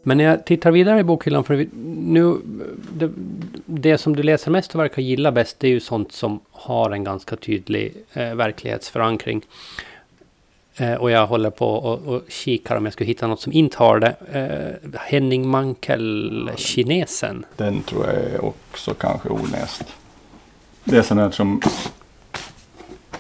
Men 0.03 0.17
när 0.17 0.25
jag 0.25 0.47
tittar 0.47 0.71
vidare 0.71 1.01
i 1.01 1.05
bokhyllan, 1.05 1.45
för 1.45 1.67
nu, 2.03 2.37
det, 2.93 3.11
det 3.67 3.99
som 3.99 4.17
du 4.17 4.23
läser 4.23 4.51
mest 4.51 4.75
och 4.75 4.81
verkar 4.81 5.03
gilla 5.03 5.33
bäst, 5.33 5.61
det 5.61 5.67
är 5.67 5.73
ju 5.73 5.81
sånt 5.81 6.13
som 6.13 6.41
har 6.51 6.91
en 6.91 7.05
ganska 7.05 7.37
tydlig 7.37 7.95
eh, 8.13 8.35
verklighetsförankring. 8.35 9.43
Eh, 10.77 10.95
och 10.95 11.11
jag 11.11 11.27
håller 11.27 11.51
på 11.51 11.69
och, 11.69 12.15
och 12.15 12.23
kikar 12.29 12.77
om 12.77 12.85
jag 12.85 12.93
skulle 12.93 13.09
hitta 13.09 13.27
något 13.27 13.41
som 13.41 13.53
inte 13.53 13.77
har 13.79 13.99
det. 13.99 14.15
Eh, 14.33 15.01
Henning 15.01 15.49
Mankell, 15.49 16.51
Kinesen. 16.57 17.47
Den 17.57 17.83
tror 17.83 18.07
jag 18.07 18.15
är 18.15 18.45
också 18.45 18.95
kanske 18.95 19.29
oläst. 19.29 19.85
Det 20.85 20.97
är 20.97 21.03
sånt 21.03 21.21
där 21.21 21.31
som... 21.31 21.63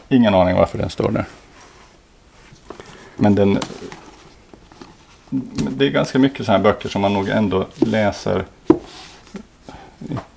Ingen 0.09 0.35
aning 0.35 0.57
varför 0.57 0.79
den 0.79 0.91
står 0.91 1.11
där. 1.11 1.25
Men 3.17 3.35
den... 3.35 3.59
Det 5.71 5.87
är 5.87 5.91
ganska 5.91 6.19
mycket 6.19 6.47
sådana 6.47 6.65
här 6.65 6.73
böcker 6.73 6.89
som 6.89 7.03
man 7.03 7.13
nog 7.13 7.29
ändå 7.29 7.67
läser. 7.75 8.45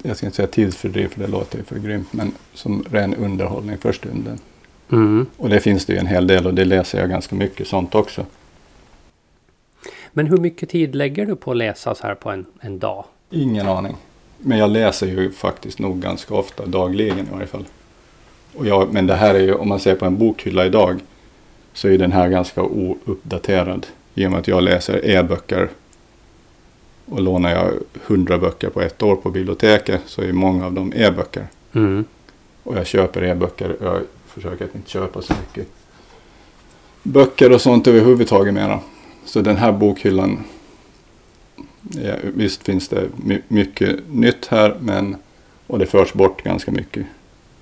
Jag 0.03 0.17
ska 0.17 0.25
inte 0.25 0.35
säga 0.35 0.47
tidsfördriv 0.47 1.07
för 1.07 1.19
det 1.19 1.27
låter 1.27 1.57
ju 1.57 1.63
för 1.63 1.79
grymt. 1.79 2.13
Men 2.13 2.31
som 2.53 2.85
ren 2.91 3.15
underhållning 3.15 3.77
för 3.77 3.91
stunden. 3.91 4.39
Mm. 4.91 5.25
Och 5.37 5.49
det 5.49 5.59
finns 5.59 5.85
det 5.85 5.93
ju 5.93 5.99
en 5.99 6.07
hel 6.07 6.27
del 6.27 6.47
och 6.47 6.53
det 6.53 6.65
läser 6.65 6.99
jag 6.99 7.09
ganska 7.09 7.35
mycket 7.35 7.67
sånt 7.67 7.95
också. 7.95 8.25
Men 10.13 10.27
hur 10.27 10.37
mycket 10.37 10.69
tid 10.69 10.95
lägger 10.95 11.25
du 11.25 11.35
på 11.35 11.51
att 11.51 11.57
läsa 11.57 11.95
så 11.95 12.07
här 12.07 12.15
på 12.15 12.29
en, 12.31 12.45
en 12.59 12.79
dag? 12.79 13.05
Ingen 13.29 13.67
aning. 13.67 13.95
Men 14.37 14.57
jag 14.57 14.69
läser 14.69 15.07
ju 15.07 15.31
faktiskt 15.31 15.79
nog 15.79 15.99
ganska 15.99 16.35
ofta, 16.35 16.65
dagligen 16.65 17.19
i 17.19 17.31
varje 17.31 17.47
fall. 17.47 17.65
Och 18.55 18.67
jag, 18.67 18.93
men 18.93 19.07
det 19.07 19.15
här 19.15 19.35
är 19.35 19.39
ju, 19.39 19.53
om 19.53 19.69
man 19.69 19.79
ser 19.79 19.95
på 19.95 20.05
en 20.05 20.17
bokhylla 20.17 20.65
idag, 20.65 20.99
så 21.73 21.87
är 21.87 21.97
den 21.97 22.11
här 22.11 22.29
ganska 22.29 22.61
ouppdaterad. 22.61 23.87
I 24.15 24.27
och 24.27 24.31
med 24.31 24.39
att 24.39 24.47
jag 24.47 24.63
läser 24.63 25.05
e-böcker. 25.05 25.69
Och 27.05 27.21
lånar 27.21 27.51
jag 27.51 27.73
hundra 28.05 28.37
böcker 28.37 28.69
på 28.69 28.81
ett 28.81 29.03
år 29.03 29.15
på 29.15 29.29
biblioteket 29.29 30.01
så 30.05 30.21
är 30.21 30.33
många 30.33 30.65
av 30.65 30.73
dem 30.73 30.93
e-böcker. 30.95 31.47
Mm. 31.73 32.05
Och 32.63 32.77
jag 32.77 32.87
köper 32.87 33.23
e-böcker. 33.23 33.75
Försöker 34.37 34.65
att 34.65 34.75
inte 34.75 34.89
köpa 34.89 35.21
så 35.21 35.33
mycket 35.33 35.67
böcker 37.03 37.51
och 37.51 37.61
sånt 37.61 37.87
överhuvudtaget 37.87 38.53
mera. 38.53 38.79
Så 39.25 39.41
den 39.41 39.57
här 39.57 39.71
bokhyllan. 39.71 40.43
Ja, 41.81 42.15
visst 42.23 42.63
finns 42.63 42.87
det 42.89 43.09
my- 43.15 43.41
mycket 43.47 43.99
nytt 44.09 44.45
här. 44.47 44.77
Men, 44.79 45.15
och 45.67 45.79
det 45.79 45.85
förs 45.85 46.13
bort 46.13 46.43
ganska 46.43 46.71
mycket. 46.71 47.05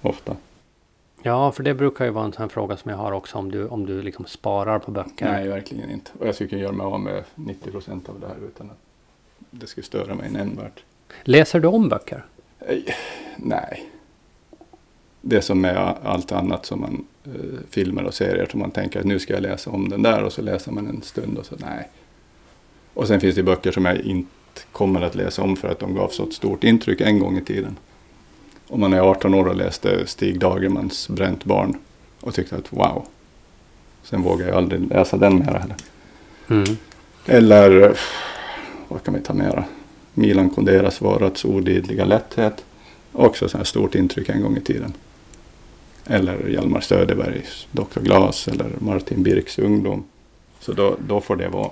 Ofta. 0.01 0.36
Ja, 1.22 1.51
för 1.51 1.63
det 1.63 1.74
brukar 1.74 2.05
ju 2.05 2.12
vara 2.12 2.25
en 2.25 2.34
sån 2.34 2.41
här 2.41 2.50
fråga 2.50 2.77
som 2.77 2.91
jag 2.91 2.98
har 2.98 3.12
också 3.12 3.38
om 3.38 3.51
du, 3.51 3.67
om 3.67 3.86
du 3.86 4.01
liksom 4.01 4.25
sparar 4.25 4.79
på 4.79 4.91
böcker. 4.91 5.32
Nej, 5.32 5.48
verkligen 5.48 5.91
inte. 5.91 6.12
Och 6.20 6.27
jag 6.27 6.36
skulle 6.36 6.58
göra 6.58 6.72
mig 6.72 6.86
av 6.86 7.00
med 7.00 7.24
90 7.36 7.72
procent 7.72 8.10
av 8.10 8.20
det 8.20 8.27
här 8.27 8.36
utan 8.48 8.70
att 8.70 8.77
det 9.51 9.67
skulle 9.67 9.86
störa 9.86 10.15
mig 10.15 10.29
nämnvärt. 10.32 10.84
Läser 11.24 11.60
du 11.60 11.67
om 11.67 11.89
böcker? 11.89 12.25
Nej, 12.67 12.86
Nej. 13.38 13.89
Det 15.27 15.41
som 15.41 15.65
är 15.65 15.75
allt 16.03 16.32
annat 16.32 16.65
som 16.65 16.82
man 16.82 17.05
eh, 17.25 17.60
filmer 17.70 18.03
och 18.03 18.13
serier 18.13 18.48
som 18.51 18.60
man 18.60 18.72
tänker 18.72 19.00
att 19.00 19.05
nu 19.05 19.20
ska 19.20 19.34
jag 19.34 19.44
läsa 19.44 19.70
om 19.70 19.89
den 19.89 20.01
där 20.01 20.24
och 20.24 20.34
så 20.34 20.41
läser 20.41 20.72
man 20.72 20.88
en 20.88 21.01
stund 21.01 21.38
och 21.38 21.46
så 21.46 21.55
nej. 21.58 21.89
Och 22.94 23.08
sen 23.08 23.20
finns 23.20 23.36
det 23.36 23.44
böcker 23.44 23.72
som 23.72 23.86
jag 23.86 23.98
inte 23.98 24.29
kommer 24.72 25.01
att 25.01 25.15
läsa 25.15 25.41
om 25.41 25.55
för 25.55 25.67
att 25.67 25.79
de 25.79 25.96
gav 25.96 26.10
så 26.10 26.24
ett 26.24 26.34
stort 26.34 26.63
intryck 26.63 27.01
en 27.01 27.20
gång 27.20 27.38
i 27.38 27.41
tiden. 27.41 27.77
Om 28.67 28.79
man 28.79 28.94
är 28.94 29.00
18 29.00 29.34
år 29.34 29.48
och 29.48 29.55
läste 29.55 30.08
Stig 30.08 30.39
Dagermans 30.39 31.10
Bränt 31.10 31.46
barn 31.46 31.77
och 32.22 32.34
tyckte 32.34 32.55
att 32.55 32.74
wow. 32.74 33.05
Sen 34.03 34.22
vågar 34.22 34.48
jag 34.48 34.58
aldrig 34.58 34.89
läsa 34.89 35.17
den 35.17 35.39
mer 35.39 35.46
heller. 35.46 35.75
Mm. 36.50 36.77
Eller 37.25 37.98
vad 38.88 39.03
kan 39.03 39.13
vi 39.13 39.20
ta 39.20 39.34
mera? 39.34 39.63
Milan 40.13 40.50
Kunderas 40.50 41.01
Varats 41.01 41.46
odidliga 41.46 42.05
lätthet. 42.05 42.65
Också 43.12 43.50
så 43.50 43.58
här 43.58 43.65
stort 43.65 43.96
intryck 43.96 44.29
en 44.29 44.41
gång 44.41 44.58
i 44.58 44.62
tiden. 44.62 44.94
Eller 46.09 46.47
Hjalmar 46.47 46.81
Söderbergs 46.81 47.67
Dr. 47.71 48.00
Glas 48.00 48.47
eller 48.47 48.67
Martin 48.79 49.24
Birks 49.24 49.59
Ungdom. 49.59 50.03
Så 50.59 50.72
då, 50.72 50.96
då 51.07 51.22
får 51.22 51.35
det 51.35 51.48
vara. 51.48 51.70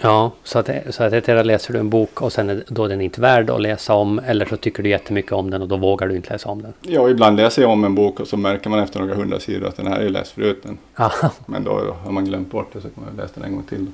Ja, 0.00 0.30
så 0.42 0.58
att, 0.58 0.70
så 0.90 1.02
att 1.02 1.12
ettdera 1.12 1.42
läser 1.42 1.72
du 1.72 1.78
en 1.78 1.90
bok 1.90 2.22
och 2.22 2.32
sen 2.32 2.50
är 2.50 2.64
då 2.68 2.88
den 2.88 3.00
inte 3.00 3.20
värd 3.20 3.50
att 3.50 3.60
läsa 3.60 3.94
om. 3.94 4.18
Eller 4.18 4.46
så 4.46 4.56
tycker 4.56 4.82
du 4.82 4.88
jättemycket 4.88 5.32
om 5.32 5.50
den 5.50 5.62
och 5.62 5.68
då 5.68 5.76
vågar 5.76 6.08
du 6.08 6.16
inte 6.16 6.32
läsa 6.32 6.48
om 6.48 6.62
den. 6.62 6.72
Ja, 6.80 7.10
ibland 7.10 7.36
läser 7.36 7.62
jag 7.62 7.70
om 7.70 7.84
en 7.84 7.94
bok 7.94 8.20
och 8.20 8.28
så 8.28 8.36
märker 8.36 8.70
man 8.70 8.78
efter 8.78 9.00
några 9.00 9.14
hundra 9.14 9.40
sidor 9.40 9.68
att 9.68 9.76
den 9.76 9.86
här 9.86 10.02
jag 10.02 10.12
läst 10.12 10.32
förut. 10.32 10.64
Men 11.46 11.64
då 11.64 11.96
har 12.04 12.12
man 12.12 12.24
glömt 12.24 12.50
bort 12.50 12.68
det 12.72 12.80
så 12.80 12.88
kan 12.88 13.04
man 13.04 13.16
läsa 13.16 13.32
den 13.34 13.44
en 13.44 13.52
gång 13.52 13.64
till. 13.64 13.86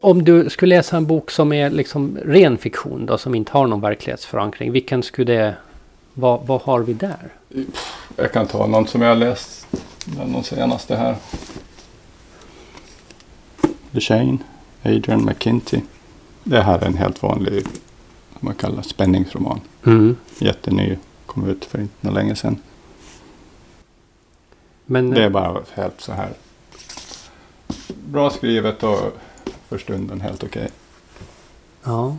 Om 0.00 0.24
du 0.24 0.50
skulle 0.50 0.76
läsa 0.76 0.96
en 0.96 1.06
bok 1.06 1.30
som 1.30 1.52
är 1.52 1.70
liksom 1.70 2.18
ren 2.24 2.58
fiktion 2.58 3.06
då, 3.06 3.18
som 3.18 3.34
inte 3.34 3.52
har 3.52 3.66
någon 3.66 3.80
verklighetsförankring. 3.80 4.72
Vilken 4.72 5.02
skulle 5.02 5.32
det... 5.32 5.54
Vad, 6.14 6.46
vad 6.46 6.60
har 6.62 6.80
vi 6.80 6.92
där? 6.92 7.32
Jag 8.16 8.32
kan 8.32 8.46
ta 8.46 8.66
någon 8.66 8.86
som 8.86 9.02
jag 9.02 9.08
har 9.08 9.16
läst, 9.16 9.66
den 10.04 10.32
de 10.32 10.42
senaste 10.42 10.96
här. 10.96 11.16
The 13.92 14.00
Shane, 14.00 14.38
Adrian 14.82 15.24
McKinty. 15.24 15.80
Det 16.44 16.62
här 16.62 16.78
är 16.78 16.86
en 16.86 16.96
helt 16.96 17.22
vanlig, 17.22 17.66
vad 18.32 18.44
man 18.44 18.54
kallar 18.54 18.82
spänningsroman. 18.82 19.60
Mm. 19.86 20.16
Jätteny, 20.38 20.96
kom 21.26 21.50
ut 21.50 21.64
för 21.64 21.80
inte 21.80 22.10
länge 22.10 22.36
sedan. 22.36 22.56
Men, 24.86 25.10
Det 25.10 25.24
är 25.24 25.30
bara 25.30 25.62
helt 25.74 26.00
så 26.00 26.12
här. 26.12 26.30
Bra 27.88 28.30
skrivet 28.30 28.82
och 28.82 29.18
för 29.68 29.78
stunden 29.78 30.20
helt 30.20 30.44
okej. 30.44 30.68
ja. 31.84 32.16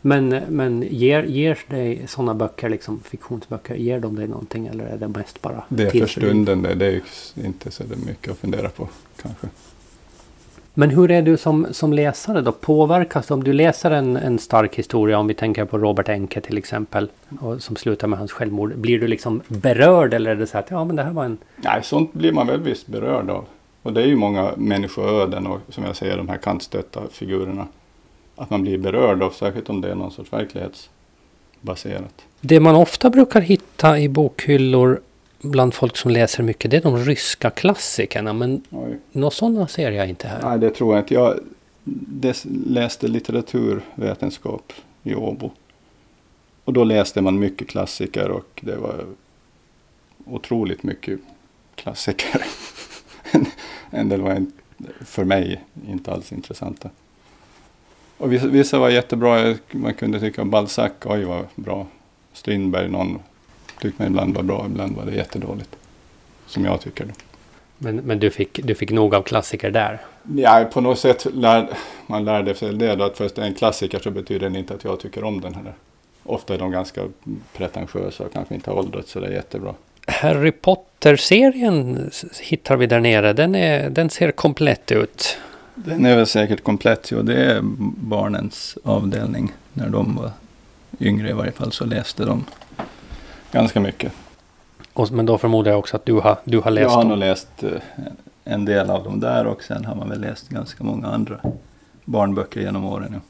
men, 0.00 0.28
men 0.48 0.82
ger, 0.82 1.22
ger 1.22 1.58
dig 1.68 2.04
sådana 2.08 2.34
böcker, 2.34 2.68
liksom 2.68 3.00
fiktionsböcker, 3.00 3.74
ger 3.74 4.00
de 4.00 4.16
dig 4.16 4.28
någonting 4.28 4.66
eller 4.66 4.84
är 4.84 4.96
det 4.96 5.08
mest 5.08 5.42
bara 5.42 5.64
Det 5.68 5.82
är 5.82 5.90
för 5.90 6.06
stunden 6.06 6.62
det. 6.62 6.74
Det 6.74 6.86
är 6.86 7.02
inte 7.44 7.70
så 7.70 7.84
mycket 8.06 8.32
att 8.32 8.38
fundera 8.38 8.68
på 8.68 8.88
kanske. 9.22 9.48
Men 10.74 10.90
hur 10.90 11.10
är 11.10 11.22
du 11.22 11.36
som, 11.36 11.66
som 11.70 11.92
läsare 11.92 12.40
då? 12.40 12.52
Påverkas 12.52 13.26
du 13.26 13.34
om 13.34 13.44
du 13.44 13.52
läser 13.52 13.90
en, 13.90 14.16
en 14.16 14.38
stark 14.38 14.74
historia, 14.74 15.18
om 15.18 15.26
vi 15.26 15.34
tänker 15.34 15.64
på 15.64 15.78
Robert 15.78 16.08
Enke 16.08 16.40
till 16.40 16.58
exempel, 16.58 17.10
och 17.40 17.62
som 17.62 17.76
slutar 17.76 18.08
med 18.08 18.18
hans 18.18 18.32
självmord. 18.32 18.76
Blir 18.76 19.00
du 19.00 19.06
liksom 19.06 19.42
berörd 19.48 20.14
eller 20.14 20.30
är 20.30 20.34
det 20.34 20.46
så 20.46 20.58
att 20.58 20.70
ja 20.70 20.84
men 20.84 20.96
det 20.96 21.02
här 21.02 21.12
var 21.12 21.24
en... 21.24 21.38
Nej, 21.56 21.80
sånt 21.82 22.12
blir 22.12 22.32
man 22.32 22.46
väl 22.46 22.60
visst 22.60 22.86
berörd 22.86 23.30
av. 23.30 23.44
Och 23.82 23.92
det 23.92 24.02
är 24.02 24.06
ju 24.06 24.16
många 24.16 24.52
människoöden 24.56 25.46
och 25.46 25.60
som 25.68 25.84
jag 25.84 25.96
säger 25.96 26.16
de 26.16 26.28
här 26.28 26.38
kantstötta 26.38 27.02
figurerna. 27.10 27.66
Att 28.36 28.50
man 28.50 28.62
blir 28.62 28.78
berörd 28.78 29.22
av, 29.22 29.30
särskilt 29.30 29.70
om 29.70 29.80
det 29.80 29.90
är 29.90 29.94
någon 29.94 30.10
sorts 30.10 30.32
verklighetsbaserat. 30.32 32.24
Det 32.40 32.60
man 32.60 32.74
ofta 32.74 33.10
brukar 33.10 33.40
hitta 33.40 33.98
i 33.98 34.08
bokhyllor 34.08 35.00
bland 35.42 35.74
folk 35.74 35.96
som 35.96 36.10
läser 36.10 36.42
mycket, 36.42 36.70
det 36.70 36.76
är 36.76 36.80
de 36.80 36.98
ryska 36.98 37.50
klassikerna. 37.50 38.32
Men 38.32 38.62
Oj. 38.70 38.98
några 39.12 39.30
sådana 39.30 39.68
ser 39.68 39.90
jag 39.90 40.08
inte 40.08 40.28
här. 40.28 40.42
Nej, 40.42 40.58
det 40.58 40.70
tror 40.70 40.94
jag 40.94 41.02
inte. 41.02 41.14
Jag 41.14 41.38
läste 42.66 43.08
litteraturvetenskap 43.08 44.72
i 45.02 45.14
Åbo. 45.14 45.50
Och 46.64 46.72
då 46.72 46.84
läste 46.84 47.20
man 47.20 47.38
mycket 47.38 47.68
klassiker 47.68 48.30
och 48.30 48.60
det 48.60 48.76
var 48.76 49.06
otroligt 50.24 50.82
mycket 50.82 51.20
klassiker. 51.74 52.44
en 53.92 54.08
del 54.08 54.20
var 54.20 54.46
för 55.00 55.24
mig 55.24 55.64
inte 55.88 56.12
alls 56.12 56.32
intressanta. 56.32 56.90
Och 58.18 58.32
vissa, 58.32 58.46
vissa 58.46 58.78
var 58.78 58.90
jättebra. 58.90 59.54
Man 59.70 59.94
kunde 59.94 60.20
tycka 60.20 60.44
Balzac, 60.44 60.92
oj 61.04 61.24
vad 61.24 61.46
bra. 61.54 61.86
Strindberg, 62.32 62.88
någon 62.88 63.18
tyckte 63.80 64.02
man 64.02 64.12
ibland 64.12 64.34
var 64.34 64.42
bra, 64.42 64.66
ibland 64.66 64.96
var 64.96 65.04
det 65.04 65.14
jättedåligt. 65.14 65.76
Som 66.46 66.64
jag 66.64 66.80
tycker. 66.80 67.04
Då. 67.04 67.12
Men, 67.78 67.96
men 67.96 68.18
du, 68.18 68.30
fick, 68.30 68.60
du 68.62 68.74
fick 68.74 68.90
nog 68.90 69.14
av 69.14 69.22
klassiker 69.22 69.70
där. 69.70 70.00
Ja, 70.36 70.64
på 70.72 70.80
något 70.80 70.98
sätt 70.98 71.26
lär, 71.34 71.68
man 72.06 72.24
lärde 72.24 72.54
sig 72.54 72.74
det 72.74 72.96
då 72.96 73.04
att 73.04 73.16
först 73.16 73.38
en 73.38 73.54
klassiker 73.54 73.98
så 73.98 74.10
betyder 74.10 74.50
det 74.50 74.58
inte 74.58 74.74
att 74.74 74.84
jag 74.84 75.00
tycker 75.00 75.24
om 75.24 75.40
den 75.40 75.54
heller. 75.54 75.74
Ofta 76.22 76.54
är 76.54 76.58
de 76.58 76.70
ganska 76.70 77.08
pretentiösa 77.52 78.24
och 78.24 78.32
kanske 78.32 78.54
inte 78.54 78.70
har 78.70 78.78
åldrats 78.78 79.10
så 79.10 79.20
det 79.20 79.26
är 79.26 79.32
jättebra. 79.32 79.74
Harry 80.06 80.52
Potter-serien 80.52 82.10
hittar 82.40 82.76
vi 82.76 82.86
där 82.86 83.00
nere. 83.00 83.32
Den, 83.32 83.54
är, 83.54 83.90
den 83.90 84.10
ser 84.10 84.30
komplett 84.30 84.92
ut. 84.92 85.36
Den 85.74 86.06
är 86.06 86.16
väl 86.16 86.26
säkert 86.26 86.62
komplett, 86.62 87.10
jo 87.12 87.22
det 87.22 87.44
är 87.44 87.60
barnens 87.96 88.78
avdelning. 88.84 89.52
När 89.72 89.88
de 89.88 90.16
var 90.16 90.30
yngre 91.00 91.30
i 91.30 91.32
varje 91.32 91.52
fall 91.52 91.72
så 91.72 91.84
läste 91.84 92.24
de 92.24 92.44
ganska 93.52 93.80
mycket. 93.80 94.12
Och, 94.92 95.12
men 95.12 95.26
då 95.26 95.38
förmodar 95.38 95.70
jag 95.70 95.78
också 95.78 95.96
att 95.96 96.06
du 96.06 96.12
har, 96.12 96.38
du 96.44 96.58
har 96.58 96.70
läst 96.70 96.82
jag 96.82 96.90
har 96.90 97.02
nog 97.02 97.12
dem. 97.12 97.18
läst 97.18 97.62
eh, 97.62 97.70
en 98.44 98.64
del 98.64 98.90
av 98.90 99.04
dem 99.04 99.20
där 99.20 99.46
och 99.46 99.62
sen 99.62 99.84
har 99.84 99.94
man 99.94 100.08
väl 100.08 100.20
läst 100.20 100.48
ganska 100.48 100.84
många 100.84 101.06
andra 101.06 101.40
barnböcker 102.04 102.60
genom 102.60 102.84
åren. 102.84 103.10
Ja. 103.12 103.20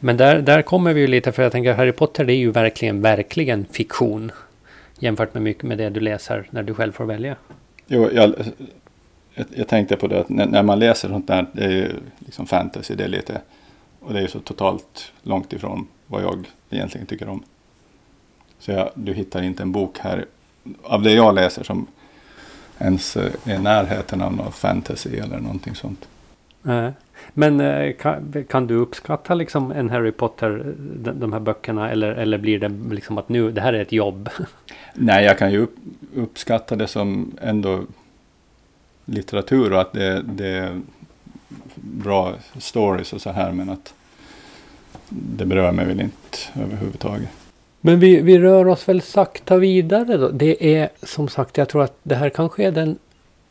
Men 0.00 0.16
där, 0.16 0.42
där 0.42 0.62
kommer 0.62 0.92
vi 0.92 1.00
ju 1.00 1.06
lite, 1.06 1.32
för 1.32 1.42
jag 1.42 1.52
tänker 1.52 1.74
Harry 1.74 1.92
Potter 1.92 2.24
det 2.24 2.32
är 2.32 2.36
ju 2.36 2.50
verkligen, 2.50 3.02
verkligen 3.02 3.64
fiktion. 3.64 4.32
Jämfört 5.02 5.34
med 5.34 5.42
mycket 5.42 5.62
med 5.62 5.78
det 5.78 5.90
du 5.90 6.00
läser 6.00 6.48
när 6.50 6.62
du 6.62 6.74
själv 6.74 6.92
får 6.92 7.04
välja. 7.04 7.36
Jo, 7.86 8.10
jag, 8.12 8.34
jag, 9.34 9.46
jag 9.54 9.68
tänkte 9.68 9.96
på 9.96 10.06
det 10.06 10.20
att 10.20 10.28
när, 10.28 10.46
när, 10.46 10.62
man 10.62 10.78
läser 10.78 11.08
sånt 11.08 11.26
där, 11.26 11.46
det 11.52 11.64
är 11.64 11.70
ju 11.70 11.92
liksom 12.18 12.46
fantasy, 12.46 12.94
det 12.94 13.04
är 13.04 13.08
lite, 13.08 13.40
och 14.00 14.12
det 14.12 14.20
är 14.20 14.26
så 14.26 14.40
totalt 14.40 15.12
långt 15.22 15.52
ifrån 15.52 15.86
vad 16.06 16.22
jag 16.22 16.46
egentligen 16.70 17.06
tycker 17.06 17.28
om. 17.28 17.42
Så 18.58 18.70
jag, 18.70 18.90
du 18.94 19.12
hittar 19.12 19.42
inte 19.42 19.62
en 19.62 19.72
bok 19.72 19.98
här 19.98 20.26
av 20.82 21.02
det 21.02 21.12
jag 21.12 21.34
läser 21.34 21.64
som 21.64 21.86
ens 22.78 23.16
är 23.16 23.32
i 23.46 23.58
närheten 23.58 24.22
av 24.22 24.36
någon 24.36 24.52
fantasy 24.52 25.16
eller 25.16 25.38
någonting 25.38 25.74
sånt. 25.74 26.08
Nej. 26.62 26.92
Men 27.34 27.60
eh, 27.60 27.92
kan, 27.92 28.44
kan, 28.48 28.66
du 28.66 28.74
uppskatta 28.74 29.34
liksom 29.34 29.72
en 29.72 29.90
Harry 29.90 30.12
Potter, 30.12 30.74
de, 30.78 31.20
de 31.20 31.32
här 31.32 31.40
böckerna, 31.40 31.90
eller, 31.90 32.12
eller 32.12 32.38
blir 32.38 32.58
det 32.58 32.72
liksom 32.90 33.18
att 33.18 33.28
nu, 33.28 33.50
det 33.50 33.60
här 33.60 33.72
är 33.72 33.82
ett 33.82 33.92
jobb? 33.92 34.28
Nej, 34.94 35.24
jag 35.24 35.38
kan 35.38 35.52
ju 35.52 35.58
upp, 35.58 35.74
uppskatta 36.14 36.76
det 36.76 36.86
som 36.86 37.32
ändå 37.40 37.84
litteratur 39.04 39.72
och 39.72 39.80
att 39.80 39.92
det, 39.92 40.22
det 40.22 40.46
är 40.46 40.80
bra 41.74 42.34
stories 42.58 43.12
och 43.12 43.20
så 43.20 43.30
här, 43.30 43.52
men 43.52 43.70
att 43.70 43.94
det 45.08 45.46
berör 45.46 45.72
mig 45.72 45.86
väl 45.86 46.00
inte 46.00 46.38
överhuvudtaget. 46.54 47.28
Men 47.80 48.00
vi, 48.00 48.20
vi 48.20 48.38
rör 48.38 48.68
oss 48.68 48.88
väl 48.88 49.02
sakta 49.02 49.56
vidare 49.56 50.16
då. 50.16 50.28
Det 50.28 50.74
är 50.76 50.88
som 51.02 51.28
sagt, 51.28 51.56
jag 51.56 51.68
tror 51.68 51.82
att 51.82 51.96
det 52.02 52.14
här 52.14 52.28
kanske 52.28 52.64
är 52.64 52.72
den 52.72 52.98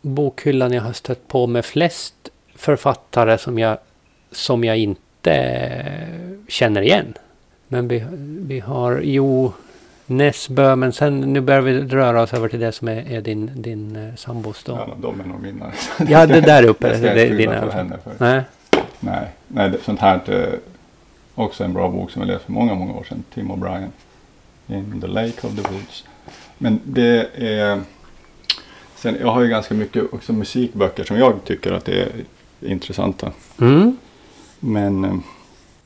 bokhyllan 0.02 0.74
jag 0.74 0.82
har 0.82 0.94
stött 0.94 1.28
på 1.28 1.48
med 1.48 1.66
flest 1.66 2.31
författare 2.62 3.38
som 3.38 3.60
jag, 3.60 3.78
som 4.32 4.64
jag 4.64 4.78
inte 4.78 5.36
känner 6.48 6.82
igen. 6.82 7.14
Men 7.68 7.88
vi, 7.88 8.04
vi 8.48 8.60
har 8.60 9.02
Jo 9.04 9.54
Näsbö, 10.06 10.76
men 10.76 10.94
sen 10.94 11.20
nu 11.20 11.42
börjar 11.42 11.62
vi 11.62 11.82
röra 11.82 12.22
oss 12.22 12.34
över 12.34 12.50
till 12.50 12.60
det 12.60 12.72
som 12.72 12.88
är, 12.88 13.12
är 13.12 13.22
din, 13.22 13.52
din 13.62 13.96
uh, 13.96 14.16
sambos 14.16 14.64
då. 14.64 14.72
Ja, 14.72 14.96
de 15.02 15.20
är 15.20 15.26
nog 15.26 15.42
mina. 15.42 15.72
ja, 16.10 16.26
det 16.26 16.42
där 16.42 16.66
uppe. 16.66 16.88
det 16.90 16.98
ska 16.98 17.14
det, 17.14 17.26
jag 17.26 17.38
dina. 17.38 17.62
För 17.62 17.70
henne 17.70 17.98
för. 18.04 18.14
Nej. 18.18 18.42
Nej, 19.00 19.28
nej 19.48 19.72
sånt 19.84 20.00
här 20.00 20.30
är 20.30 20.60
också 21.36 21.64
en 21.64 21.74
bra 21.74 21.90
bok 21.90 22.12
som 22.12 22.22
jag 22.22 22.28
läste 22.28 22.46
för 22.46 22.52
många, 22.52 22.76
många 22.76 22.94
år 22.94 23.04
sedan. 23.04 23.24
Tim 23.34 23.52
O'Brien. 23.52 23.90
In 24.68 25.02
the 25.02 25.08
Lake 25.08 25.48
of 25.48 25.56
the 25.56 25.74
Woods. 25.74 26.06
Men 26.58 26.80
det 26.84 27.28
är... 27.36 27.82
Sen, 28.96 29.18
jag 29.22 29.28
har 29.28 29.42
ju 29.42 29.48
ganska 29.48 29.74
mycket 29.74 30.14
också 30.14 30.34
musikböcker 30.34 31.04
som 31.04 31.18
jag 31.18 31.44
tycker 31.44 31.72
att 31.72 31.86
det 31.86 32.02
är 32.02 32.10
intressanta. 32.62 33.32
Mm. 33.62 33.98
Men... 34.60 35.06
Eh, 35.06 35.16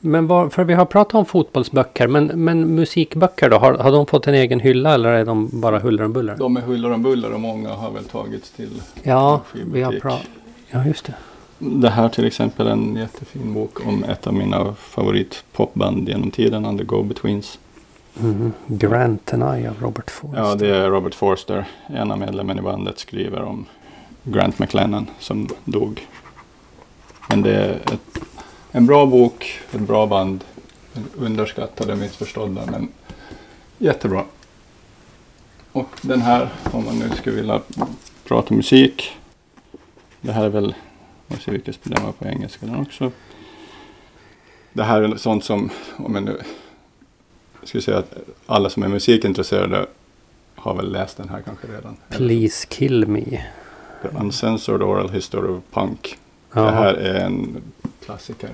men 0.00 0.26
var, 0.26 0.48
för 0.48 0.64
vi 0.64 0.74
har 0.74 0.84
pratat 0.84 1.14
om 1.14 1.24
fotbollsböcker, 1.24 2.08
men, 2.08 2.26
men 2.26 2.74
musikböcker 2.74 3.50
då? 3.50 3.58
Har, 3.58 3.74
har 3.74 3.92
de 3.92 4.06
fått 4.06 4.26
en 4.26 4.34
egen 4.34 4.60
hylla 4.60 4.94
eller 4.94 5.08
är 5.08 5.24
de 5.24 5.60
bara 5.60 5.78
huller 5.78 6.04
om 6.04 6.12
buller? 6.12 6.36
De 6.36 6.56
är 6.56 6.60
huller 6.60 6.92
om 6.92 7.02
buller 7.02 7.32
och 7.32 7.40
många 7.40 7.68
har 7.68 7.90
väl 7.90 8.04
tagits 8.04 8.50
till 8.50 8.82
Ja, 9.02 9.40
vi 9.72 9.82
har 9.82 9.92
pratat. 9.92 10.26
Ja, 10.70 10.86
just 10.86 11.04
det. 11.04 11.14
Det 11.58 11.90
här 11.90 12.08
till 12.08 12.24
exempel 12.24 12.66
är 12.66 12.70
en 12.70 12.96
jättefin 12.96 13.54
bok 13.54 13.86
om 13.86 14.04
ett 14.04 14.26
av 14.26 14.34
mina 14.34 14.74
favoritpopband 14.74 16.08
genom 16.08 16.30
tiden, 16.30 16.78
The 16.78 16.84
Go-Betweens. 16.84 17.58
Mm. 18.20 18.52
Grant 18.66 19.34
and 19.34 19.42
I 19.42 19.66
av 19.66 19.74
Robert 19.80 20.10
Forster. 20.10 20.38
Ja, 20.38 20.54
det 20.54 20.76
är 20.76 20.90
Robert 20.90 21.14
Forster. 21.14 21.64
En 21.86 22.10
av 22.10 22.18
medlemmarna 22.18 22.60
i 22.60 22.62
bandet 22.62 22.98
skriver 22.98 23.42
om 23.42 23.66
Grant 24.22 24.58
McLennan 24.58 25.06
som 25.18 25.48
dog 25.64 26.06
men 27.28 27.42
det 27.42 27.54
är 27.54 27.70
ett, 27.70 28.18
en 28.72 28.86
bra 28.86 29.06
bok, 29.06 29.60
ett 29.72 29.80
bra 29.80 30.06
band. 30.06 30.44
Underskattade, 31.16 31.96
missförstådda, 31.96 32.66
men 32.66 32.88
jättebra. 33.78 34.24
Och 35.72 35.88
den 36.02 36.20
här, 36.20 36.48
om 36.72 36.84
man 36.84 36.98
nu 36.98 37.10
skulle 37.10 37.36
vilja 37.36 37.60
prata 38.24 38.54
musik. 38.54 39.12
Det 40.20 40.32
här 40.32 40.44
är 40.44 40.48
väl, 40.48 40.74
jag 41.26 41.42
ser 41.42 41.52
vilket 41.52 41.78
den 41.82 42.04
var 42.04 42.12
på 42.12 42.24
engelska 42.24 42.66
den 42.66 42.76
också. 42.76 43.12
Det 44.72 44.82
här 44.82 45.02
är 45.02 45.16
sånt 45.16 45.44
som, 45.44 45.70
om 45.96 46.14
jag 46.14 46.24
nu 46.24 46.40
skulle 47.62 47.82
säga 47.82 47.98
att 47.98 48.14
alla 48.46 48.70
som 48.70 48.82
är 48.82 48.88
musikintresserade 48.88 49.86
har 50.54 50.74
väl 50.74 50.92
läst 50.92 51.16
den 51.16 51.28
här 51.28 51.42
kanske 51.42 51.66
redan. 51.66 51.96
Please 52.10 52.66
kill 52.70 53.06
me. 53.06 53.42
The 54.02 54.08
Uncensored 54.08 54.82
Oral 54.82 55.10
History 55.10 55.48
of 55.48 55.62
Punk. 55.70 56.18
Ja. 56.56 56.62
Det 56.62 56.70
här 56.70 56.94
är 56.94 57.14
en 57.14 57.62
klassiker 58.04 58.50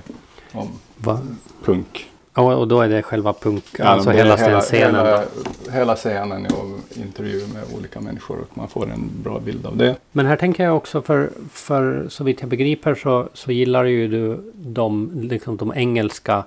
om 0.53 0.69
Va? 0.97 1.21
punk. 1.65 2.09
Ja, 2.35 2.55
och 2.57 2.69
då 2.69 2.81
är 2.81 2.89
det 2.89 3.03
själva 3.03 3.33
punk, 3.33 3.65
ja, 3.79 3.85
alltså 3.85 4.11
hela, 4.11 4.37
hela 4.37 4.61
scenen? 4.61 5.07
Hela, 5.07 5.25
hela 5.73 5.97
scenen 5.97 6.47
och 6.47 6.99
intervjuer 6.99 7.47
med 7.55 7.63
olika 7.79 8.01
människor 8.01 8.39
och 8.41 8.57
man 8.59 8.69
får 8.69 8.91
en 8.91 9.11
bra 9.23 9.39
bild 9.39 9.67
av 9.67 9.77
det. 9.77 9.97
Men 10.13 10.27
här 10.27 10.37
tänker 10.37 10.65
jag 10.65 10.77
också 10.77 11.03
för, 11.03 11.31
för 11.51 12.07
så 12.09 12.25
vitt 12.25 12.41
jag 12.41 12.49
begriper 12.51 12.95
så, 12.95 13.29
så 13.35 13.53
gillar 13.53 13.85
ju 13.85 14.09
du 14.09 14.53
de, 14.55 15.11
liksom 15.23 15.57
de 15.57 15.73
engelska 15.77 16.45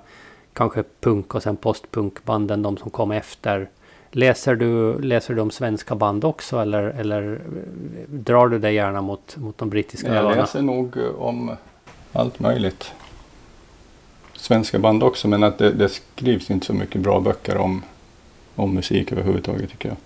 kanske 0.54 0.84
punk 1.02 1.36
och 1.36 1.44
sen 1.44 1.56
postpunkbanden, 1.56 2.62
de 2.62 2.78
som 2.78 2.90
kom 2.90 3.12
efter. 3.12 3.70
Läser 4.16 4.56
du, 4.56 5.02
läser 5.02 5.34
du 5.34 5.42
om 5.42 5.52
svenska 5.52 5.96
band 5.96 6.26
också 6.26 6.60
eller, 6.60 6.84
eller 6.84 7.40
drar 8.08 8.48
du 8.48 8.60
dig 8.60 8.74
gärna 8.74 9.02
mot, 9.02 9.38
mot 9.38 9.58
de 9.58 9.70
brittiska 9.70 10.14
öarna? 10.14 10.30
Jag 10.30 10.38
läser 10.38 10.62
nog 10.62 10.98
om 11.18 11.52
allt 12.14 12.40
möjligt. 12.40 12.92
Svenska 14.34 14.80
band 14.80 15.04
också 15.04 15.28
men 15.28 15.44
att 15.44 15.58
det, 15.58 15.72
det, 15.72 15.90
skrivs 15.90 16.52
inte 16.52 16.66
så 16.66 16.74
mycket 16.74 17.02
bra 17.02 17.20
böcker 17.20 17.58
om, 17.58 17.84
om 18.56 18.74
musik 18.74 19.12
överhuvudtaget 19.12 19.70
tycker 19.72 19.90
jag. 19.90 19.98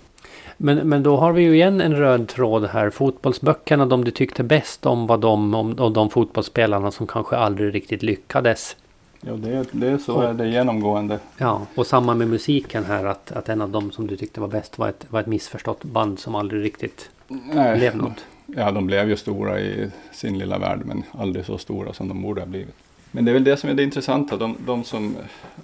Men, 0.57 0.77
men 0.77 1.03
då 1.03 1.17
har 1.17 1.31
vi 1.33 1.41
ju 1.41 1.53
igen 1.55 1.81
en 1.81 1.95
röd 1.95 2.27
tråd 2.27 2.65
här. 2.65 2.89
Fotbollsböckerna, 2.89 3.85
de 3.85 4.05
du 4.05 4.11
tyckte 4.11 4.43
bäst 4.43 4.85
om 4.85 5.07
var 5.07 5.17
de 5.17 5.53
om, 5.53 5.79
om 5.79 5.93
de 5.93 6.09
fotbollsspelarna 6.09 6.91
som 6.91 7.07
kanske 7.07 7.35
aldrig 7.35 7.75
riktigt 7.75 8.03
lyckades. 8.03 8.75
Ja, 9.21 9.33
det, 9.33 9.65
det 9.71 9.87
är 9.87 9.97
så 9.97 10.15
och, 10.15 10.23
är 10.23 10.33
det 10.33 10.47
genomgående. 10.47 11.19
Ja, 11.37 11.61
och 11.75 11.87
samma 11.87 12.15
med 12.15 12.27
musiken 12.27 12.85
här 12.85 13.05
att, 13.05 13.31
att 13.31 13.49
en 13.49 13.61
av 13.61 13.69
dem 13.69 13.91
som 13.91 14.07
du 14.07 14.17
tyckte 14.17 14.41
var 14.41 14.47
bäst 14.47 14.77
var 14.77 14.89
ett, 14.89 15.05
var 15.09 15.19
ett 15.19 15.27
missförstått 15.27 15.83
band 15.83 16.19
som 16.19 16.35
aldrig 16.35 16.63
riktigt 16.63 17.09
Nej, 17.27 17.77
blev 17.77 17.97
något. 17.97 18.25
Ja, 18.45 18.71
de 18.71 18.87
blev 18.87 19.09
ju 19.09 19.17
stora 19.17 19.59
i 19.59 19.91
sin 20.11 20.37
lilla 20.37 20.57
värld 20.59 20.79
men 20.85 21.03
aldrig 21.11 21.45
så 21.45 21.57
stora 21.57 21.93
som 21.93 22.07
de 22.07 22.21
borde 22.21 22.41
ha 22.41 22.45
blivit. 22.45 22.75
Men 23.11 23.25
det 23.25 23.31
är 23.31 23.33
väl 23.33 23.43
det 23.43 23.57
som 23.57 23.69
är 23.69 23.73
det 23.73 23.83
intressanta, 23.83 24.37
de, 24.37 24.57
de 24.65 24.83
som 24.83 25.15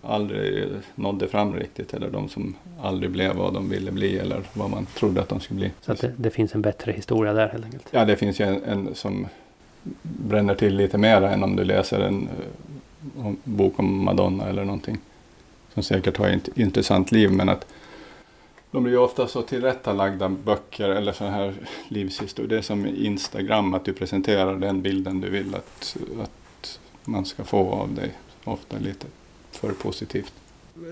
aldrig 0.03 0.67
nådde 0.95 1.27
fram 1.27 1.53
riktigt 1.53 1.93
eller 1.93 2.09
de 2.09 2.29
som 2.29 2.55
aldrig 2.81 3.11
blev 3.11 3.35
vad 3.35 3.53
de 3.53 3.69
ville 3.69 3.91
bli 3.91 4.17
eller 4.17 4.41
vad 4.53 4.69
man 4.69 4.85
trodde 4.85 5.21
att 5.21 5.29
de 5.29 5.39
skulle 5.39 5.59
bli. 5.59 5.71
Så 5.81 5.93
det, 5.93 6.11
det 6.17 6.29
finns 6.29 6.55
en 6.55 6.61
bättre 6.61 6.91
historia 6.91 7.33
där 7.33 7.47
helt 7.47 7.65
enkelt? 7.65 7.87
Ja, 7.91 8.05
det 8.05 8.15
finns 8.15 8.39
ju 8.39 8.45
en, 8.45 8.63
en 8.63 8.95
som 8.95 9.27
bränner 10.01 10.55
till 10.55 10.75
lite 10.75 10.97
mer 10.97 11.21
än 11.21 11.43
om 11.43 11.55
du 11.55 11.63
läser 11.63 11.99
en 11.99 12.29
bok 13.43 13.79
om 13.79 14.03
Madonna 14.03 14.49
eller 14.49 14.65
någonting. 14.65 14.97
Som 15.73 15.83
säkert 15.83 16.17
har 16.17 16.27
ett 16.27 16.57
intressant 16.57 17.11
liv 17.11 17.31
men 17.31 17.49
att 17.49 17.65
de 18.71 18.83
blir 18.83 18.93
ju 18.93 18.99
ofta 18.99 19.27
så 19.27 19.41
tillrättalagda 19.41 20.29
böcker 20.29 20.89
eller 20.89 21.11
så 21.11 21.25
här 21.25 21.53
livshistorier. 21.87 22.49
Det 22.49 22.57
är 22.57 22.61
som 22.61 22.85
Instagram, 22.85 23.73
att 23.73 23.85
du 23.85 23.93
presenterar 23.93 24.55
den 24.55 24.81
bilden 24.81 25.21
du 25.21 25.29
vill 25.29 25.55
att, 25.55 25.97
att 26.23 26.79
man 27.05 27.25
ska 27.25 27.43
få 27.43 27.71
av 27.71 27.93
dig. 27.93 28.11
Ofta 28.43 28.77
lite 28.77 29.07
för 29.51 29.71
positivt. 29.71 30.33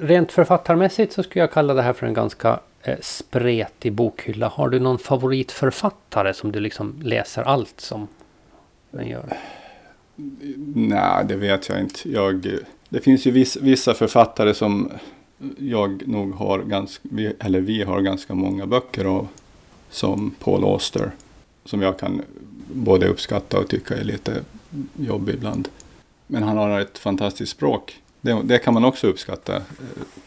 Rent 0.02 0.32
författarmässigt 0.32 1.14
så 1.14 1.24
skulle 1.24 1.44
jag 1.44 1.52
kalla 1.52 1.74
det 1.74 1.82
här 1.82 1.94
för 1.94 2.08
en 2.08 2.14
ganska 2.14 2.60
eh, 2.82 2.98
spretig 3.02 3.94
bokhylla. 3.94 4.48
Har 4.48 4.70
du 4.70 4.80
någon 4.80 5.00
favoritförfattare 5.00 6.34
som 6.34 6.52
du 6.52 6.60
liksom 6.60 6.96
läser 7.02 7.44
allt 7.44 7.82
som 7.82 8.08
den 8.92 9.08
gör? 9.08 9.38
Nej, 10.76 11.26
det 11.26 11.36
vet 11.36 11.70
jag 11.70 11.80
inte. 11.80 12.12
Jag, 12.12 12.48
det 12.90 13.00
finns 13.00 13.28
ju 13.28 13.32
viss, 13.32 13.58
vissa 13.58 13.94
författare 13.94 14.54
som 14.54 14.92
jag 15.58 16.08
nog 16.08 16.34
har 16.34 16.60
ganska, 16.60 17.10
eller 17.40 17.62
vi 17.62 17.84
har 17.84 18.02
ganska 18.02 18.36
många 18.36 18.66
böcker 18.66 19.06
av. 19.06 19.28
Som 19.90 20.36
Paul 20.40 20.64
Auster. 20.64 21.12
Som 21.66 21.82
jag 21.82 22.00
kan 22.00 22.22
både 22.74 23.08
uppskatta 23.08 23.60
och 23.60 23.68
tycka 23.68 23.98
är 23.98 24.04
lite 24.04 24.42
jobbig 24.96 25.34
ibland. 25.34 25.68
Men 26.28 26.44
han 26.44 26.58
har 26.58 26.80
ett 26.80 26.98
fantastiskt 26.98 27.52
språk. 27.52 28.02
Det, 28.22 28.42
det, 28.44 28.60
kan 28.60 28.74
man 28.74 28.86
också 28.86 29.08
uppskatta. 29.08 29.62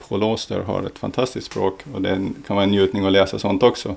Paul 0.09 0.23
Auster 0.23 0.61
har 0.61 0.83
ett 0.83 0.99
fantastiskt 0.99 1.47
språk 1.47 1.85
och 1.95 2.03
det 2.03 2.29
kan 2.47 2.57
vara 2.57 2.65
en 2.65 2.71
njutning 2.71 3.07
att 3.07 3.13
läsa 3.13 3.39
sånt 3.39 3.63
också. 3.63 3.95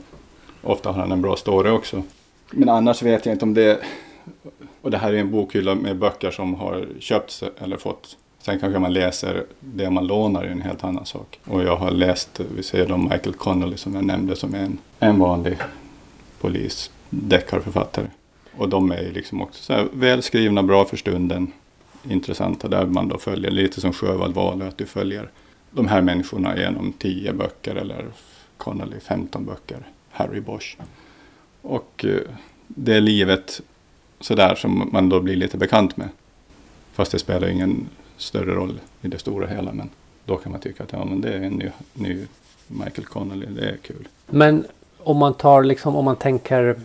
Ofta 0.62 0.92
har 0.92 1.02
han 1.02 1.12
en 1.12 1.22
bra 1.22 1.36
story 1.36 1.70
också. 1.70 2.04
Men 2.52 2.70
annars 2.70 3.04
vet 3.04 3.26
jag 3.26 3.36
inte 3.36 3.46
om 3.46 3.54
det 3.54 3.80
och 4.82 4.92
det 4.92 4.98
här 4.98 5.14
är 5.14 5.18
en 5.18 5.32
bokhylla 5.32 5.76
med 5.76 5.98
böcker 5.98 6.32
som 6.32 6.56
har 6.56 6.88
köpts 7.00 7.44
eller 7.58 7.78
fått. 7.78 8.18
Sen 8.40 8.60
kanske 8.60 8.80
man 8.80 8.94
läser 8.94 9.46
det 9.60 9.90
man 9.90 10.08
lånar 10.08 10.44
är 10.44 10.48
en 10.48 10.62
helt 10.62 10.84
annan 10.84 11.06
sak. 11.06 11.40
Och 11.46 11.64
jag 11.64 11.76
har 11.76 11.92
läst, 11.92 12.40
vi 12.56 12.64
säger 12.64 12.88
då 12.88 12.98
Michael 12.98 13.34
Connolly 13.34 13.78
som 13.78 13.96
jag 13.96 14.06
nämnde 14.06 14.36
som 14.36 14.56
en, 14.56 14.78
en 15.00 15.20
vanlig 15.20 15.58
polis, 16.42 16.92
deckarförfattare. 17.10 18.06
Och 18.58 18.70
de 18.70 18.92
är 18.92 19.12
liksom 19.14 19.42
också 19.42 19.64
så 19.64 19.74
här 19.74 19.88
välskrivna, 19.94 20.64
bra 20.64 20.86
för 20.86 20.98
stunden, 20.98 21.52
intressanta 22.04 22.68
där 22.68 22.86
man 22.86 23.08
då 23.08 23.18
följer, 23.18 23.52
lite 23.52 23.82
som 23.82 23.94
Sjövall 23.94 24.34
Wahlöö, 24.34 24.68
att 24.68 24.78
du 24.78 24.86
följer 24.86 25.30
de 25.72 25.88
här 25.88 26.02
människorna 26.02 26.58
genom 26.58 26.94
tio 26.94 27.34
böcker 27.34 27.76
eller 27.76 28.06
Connolly 28.58 29.00
15 29.00 29.46
böcker, 29.46 29.88
Harry 30.12 30.40
Bosch. 30.40 30.78
Och 31.62 32.06
eh, 32.06 32.20
det 32.68 33.00
livet 33.00 33.62
sådär 34.20 34.56
som 34.56 34.90
man 34.92 35.10
då 35.10 35.20
blir 35.20 35.36
lite 35.36 35.58
bekant 35.58 35.98
med. 35.98 36.10
Fast 36.94 37.12
det 37.12 37.20
spelar 37.20 37.48
ingen 37.48 37.90
större 38.18 38.56
roll 38.56 38.80
i 39.02 39.08
det 39.08 39.20
stora 39.20 39.48
hela. 39.48 39.74
Men 39.74 39.90
då 40.26 40.36
kan 40.36 40.52
man 40.52 40.62
tycka 40.62 40.84
att 40.84 40.92
ja, 40.92 41.06
men 41.06 41.22
det 41.22 41.34
är 41.34 41.42
en 41.42 41.54
ny, 41.54 41.72
ny 41.94 42.26
Michael 42.68 43.06
Connelly, 43.06 43.46
det 43.46 43.70
är 43.70 43.78
kul. 43.78 44.08
Men 44.28 44.66
om 44.98 45.18
man 45.18 45.34
tar 45.34 45.64
liksom, 45.64 45.96
om 45.96 46.06
man 46.06 46.16
tänker 46.16 46.76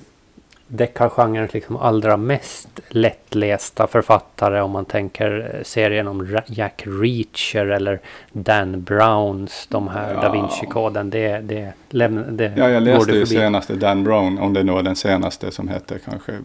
deckargenrens 0.66 1.52
liksom 1.54 1.76
allra 1.76 2.16
mest 2.16 2.68
lättlästa 2.88 3.86
författare 3.86 4.60
om 4.60 4.70
man 4.70 4.84
tänker 4.84 5.62
serien 5.64 6.08
om 6.08 6.38
Jack 6.46 6.82
Reacher 6.86 7.66
eller 7.66 8.00
Dan 8.32 8.82
Browns 8.82 9.66
de 9.70 9.88
här 9.88 10.14
Ja. 10.14 10.20
Da 10.20 10.32
Vinci-koden. 10.32 11.10
Det, 11.10 11.38
det, 11.38 11.72
lämna, 11.90 12.22
det 12.22 12.52
Ja, 12.56 12.70
jag 12.70 12.82
läste 12.82 13.12
ju 13.12 13.26
senaste 13.26 13.74
Dan 13.74 14.04
Brown, 14.04 14.38
om 14.38 14.52
det 14.52 14.62
nu 14.62 14.72
var 14.72 14.82
den 14.82 14.96
senaste 14.96 15.50
som 15.50 15.68
hette 15.68 15.98
kanske 15.98 16.38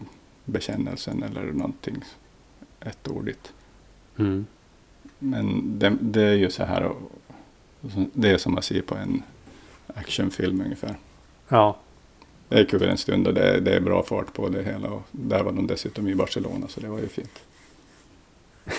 Bekännelsen 0.50 1.22
eller 1.22 1.42
någonting 1.52 1.96
ettordigt. 2.80 3.52
Mm. 4.18 4.46
Men 5.18 5.78
det, 5.78 5.96
det 6.00 6.22
är 6.22 6.34
ju 6.34 6.50
så 6.50 6.64
här, 6.64 6.92
det 8.12 8.30
är 8.30 8.38
som 8.38 8.58
att 8.58 8.64
se 8.64 8.82
på 8.82 8.94
en 8.94 9.22
actionfilm 9.94 10.60
ungefär. 10.60 10.94
Ja, 11.48 11.76
Det 12.48 12.58
är 12.60 12.64
kul 12.64 12.82
en 12.82 12.96
stund 12.98 13.26
och 13.26 13.34
det 13.34 13.42
är, 13.42 13.60
det 13.60 13.74
är 13.76 13.80
bra 13.80 14.02
fart 14.02 14.32
på 14.32 14.48
det 14.48 14.62
hela. 14.62 14.90
Och 14.90 15.02
där 15.10 15.42
var 15.42 15.52
de 15.52 15.66
dessutom 15.66 16.08
i 16.08 16.14
Barcelona 16.14 16.68
så 16.68 16.80
det 16.80 16.88
var 16.88 16.98
ju 16.98 17.08
fint. 17.08 17.40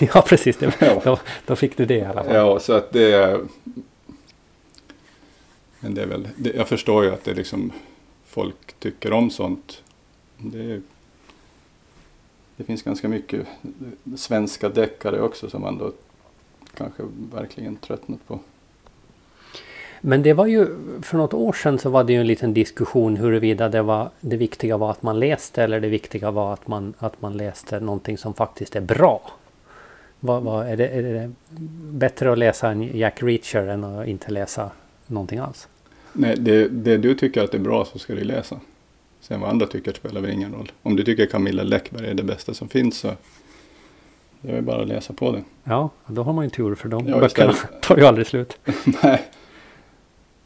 ja 0.14 0.24
precis. 0.28 0.56
Det, 0.56 0.76
Ja. 0.80 1.00
då, 1.04 1.18
då 1.46 1.56
fick 1.56 1.76
du 1.76 1.86
det 1.86 1.94
i 1.96 2.04
alla 2.04 2.24
fall. 2.24 2.34
Ja, 2.34 2.58
så 2.60 2.72
att 2.72 2.92
det 2.92 3.12
är... 3.12 3.40
Men 5.80 5.94
det 5.94 6.02
är 6.02 6.06
väl, 6.06 6.28
det, 6.36 6.50
jag 6.56 6.68
förstår 6.68 7.04
ju 7.04 7.10
att 7.12 7.24
det 7.24 7.34
liksom 7.34 7.72
folk 8.26 8.72
tycker 8.78 9.12
om 9.12 9.30
sånt. 9.30 9.82
Det, 10.38 10.58
är- 10.72 10.82
det 12.62 12.66
finns 12.66 12.82
ganska 12.82 13.08
mycket 13.08 13.46
svenska 14.16 14.68
deckare 14.68 15.22
också 15.22 15.50
som 15.50 15.62
man 15.62 15.78
då 15.78 15.92
kanske 16.74 17.02
verkligen 17.32 17.76
tröttnat 17.76 18.26
på. 18.26 18.38
Men 20.00 20.22
det 20.22 20.32
var 20.32 20.46
ju 20.46 20.66
för 21.02 21.18
något 21.18 21.34
år 21.34 21.52
sedan 21.52 21.78
så 21.78 21.90
var 21.90 22.04
det 22.04 22.12
ju 22.12 22.20
en 22.20 22.26
liten 22.26 22.54
diskussion 22.54 23.16
huruvida 23.16 23.68
det 23.68 23.82
var 23.82 24.10
det 24.20 24.36
viktiga 24.36 24.76
var 24.76 24.90
att 24.90 25.02
man 25.02 25.18
läste 25.18 25.62
eller 25.62 25.80
det 25.80 25.88
viktiga 25.88 26.30
var 26.30 26.52
att 26.52 26.68
man, 26.68 26.94
att 26.98 27.22
man 27.22 27.36
läste 27.36 27.80
någonting 27.80 28.18
som 28.18 28.34
faktiskt 28.34 28.76
är 28.76 28.80
bra. 28.80 29.30
Vad, 30.20 30.42
vad, 30.42 30.68
är, 30.68 30.76
det, 30.76 30.88
är 30.88 31.02
det 31.02 31.32
bättre 31.92 32.32
att 32.32 32.38
läsa 32.38 32.70
en 32.70 32.98
Jack 32.98 33.22
Reacher 33.22 33.66
än 33.66 33.84
att 33.84 34.06
inte 34.06 34.30
läsa 34.30 34.70
någonting 35.06 35.38
alls? 35.38 35.68
Nej, 36.12 36.36
det, 36.38 36.68
det 36.68 36.96
du 36.96 37.14
tycker 37.14 37.44
att 37.44 37.50
det 37.52 37.58
är 37.58 37.62
bra 37.62 37.84
så 37.84 37.98
ska 37.98 38.14
du 38.14 38.24
läsa. 38.24 38.60
Sen 39.22 39.40
vad 39.40 39.50
andra 39.50 39.66
tycker 39.66 39.92
spelar 39.92 40.20
väl 40.20 40.30
ingen 40.30 40.52
roll. 40.52 40.72
Om 40.82 40.96
du 40.96 41.04
tycker 41.04 41.26
Camilla 41.26 41.62
Läckberg 41.62 42.06
är 42.10 42.14
det 42.14 42.22
bästa 42.22 42.54
som 42.54 42.68
finns 42.68 42.98
så 42.98 43.10
det 44.40 44.52
är 44.56 44.60
bara 44.62 44.82
att 44.82 44.88
läsa 44.88 45.12
på 45.12 45.32
det. 45.32 45.42
Ja, 45.64 45.90
då 46.06 46.22
har 46.22 46.32
man 46.32 46.44
ju 46.44 46.50
tur 46.50 46.74
för 46.74 46.88
de 46.88 47.06
Ja, 47.08 47.18
böckerna 47.20 47.52
istället- 47.52 47.82
tar 47.82 47.96
ju 47.96 48.04
aldrig 48.06 48.26
slut. 48.26 48.58
Nej. 49.02 49.22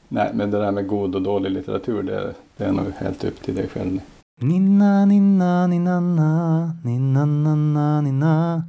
Nej, 0.08 0.30
men 0.34 0.50
det 0.50 0.58
där 0.58 0.70
med 0.72 0.86
god 0.86 1.14
och 1.14 1.22
dålig 1.22 1.50
litteratur, 1.50 2.02
det, 2.02 2.34
det 2.56 2.64
är 2.64 2.72
nog 2.72 2.92
helt 2.98 3.24
upp 3.24 3.42
till 3.42 3.54
dig 3.54 3.68
själv. 3.68 4.00
Ninna, 4.40 5.04
ninna, 5.06 5.66
ninna, 5.66 6.00
na, 6.00 6.70
ninna, 6.84 7.24
na, 7.24 7.54
na, 7.54 8.00
ninna. 8.00 8.62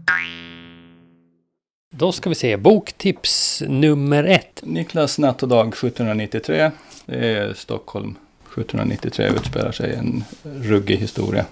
Då 1.95 2.11
ska 2.11 2.29
vi 2.29 2.35
se, 2.35 2.57
boktips 2.57 3.63
nummer 3.67 4.23
ett. 4.23 4.61
Niklas 4.63 5.19
natt 5.19 5.43
och 5.43 5.49
dag 5.49 5.67
1793. 5.67 6.71
Det 7.05 7.27
är 7.37 7.53
Stockholm 7.53 8.15
1793 8.61 9.27
utspelar 9.27 9.71
sig 9.71 9.95
en 9.95 10.23
ruggig 10.43 10.97
historia. 10.97 11.45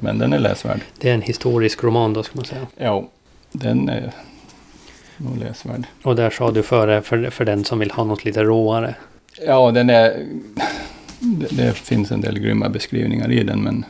Men 0.00 0.18
den 0.18 0.32
är 0.32 0.38
läsvärd. 0.38 0.80
Det 0.98 1.10
är 1.10 1.14
en 1.14 1.22
historisk 1.22 1.84
roman 1.84 2.12
då 2.12 2.22
ska 2.22 2.36
man 2.36 2.44
säga. 2.44 2.66
Ja, 2.76 3.08
den 3.52 3.88
är 3.88 4.12
nog 5.16 5.38
läsvärd. 5.38 5.86
Och 6.02 6.16
där 6.16 6.30
sa 6.30 6.50
du 6.50 6.62
före 6.62 7.02
för, 7.02 7.30
för 7.30 7.44
den 7.44 7.64
som 7.64 7.78
vill 7.78 7.90
ha 7.90 8.04
något 8.04 8.24
lite 8.24 8.44
råare. 8.44 8.94
Ja, 9.46 9.70
den 9.70 9.90
är... 9.90 10.26
Det, 11.18 11.56
det 11.56 11.76
finns 11.76 12.10
en 12.10 12.20
del 12.20 12.38
grymma 12.38 12.68
beskrivningar 12.68 13.32
i 13.32 13.42
den, 13.44 13.62
men 13.62 13.84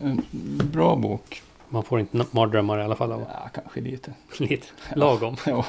en 0.00 0.22
bra 0.72 0.96
bok. 0.96 1.42
Man 1.68 1.84
får 1.84 2.00
inte 2.00 2.24
mardrömmar 2.30 2.78
i 2.78 2.82
alla 2.82 2.96
fall 2.96 3.12
av 3.12 3.20
Ja, 3.32 3.50
kanske 3.54 3.80
lite. 3.80 4.12
lite 4.38 4.66
lagom. 4.94 5.36
Ja. 5.46 5.64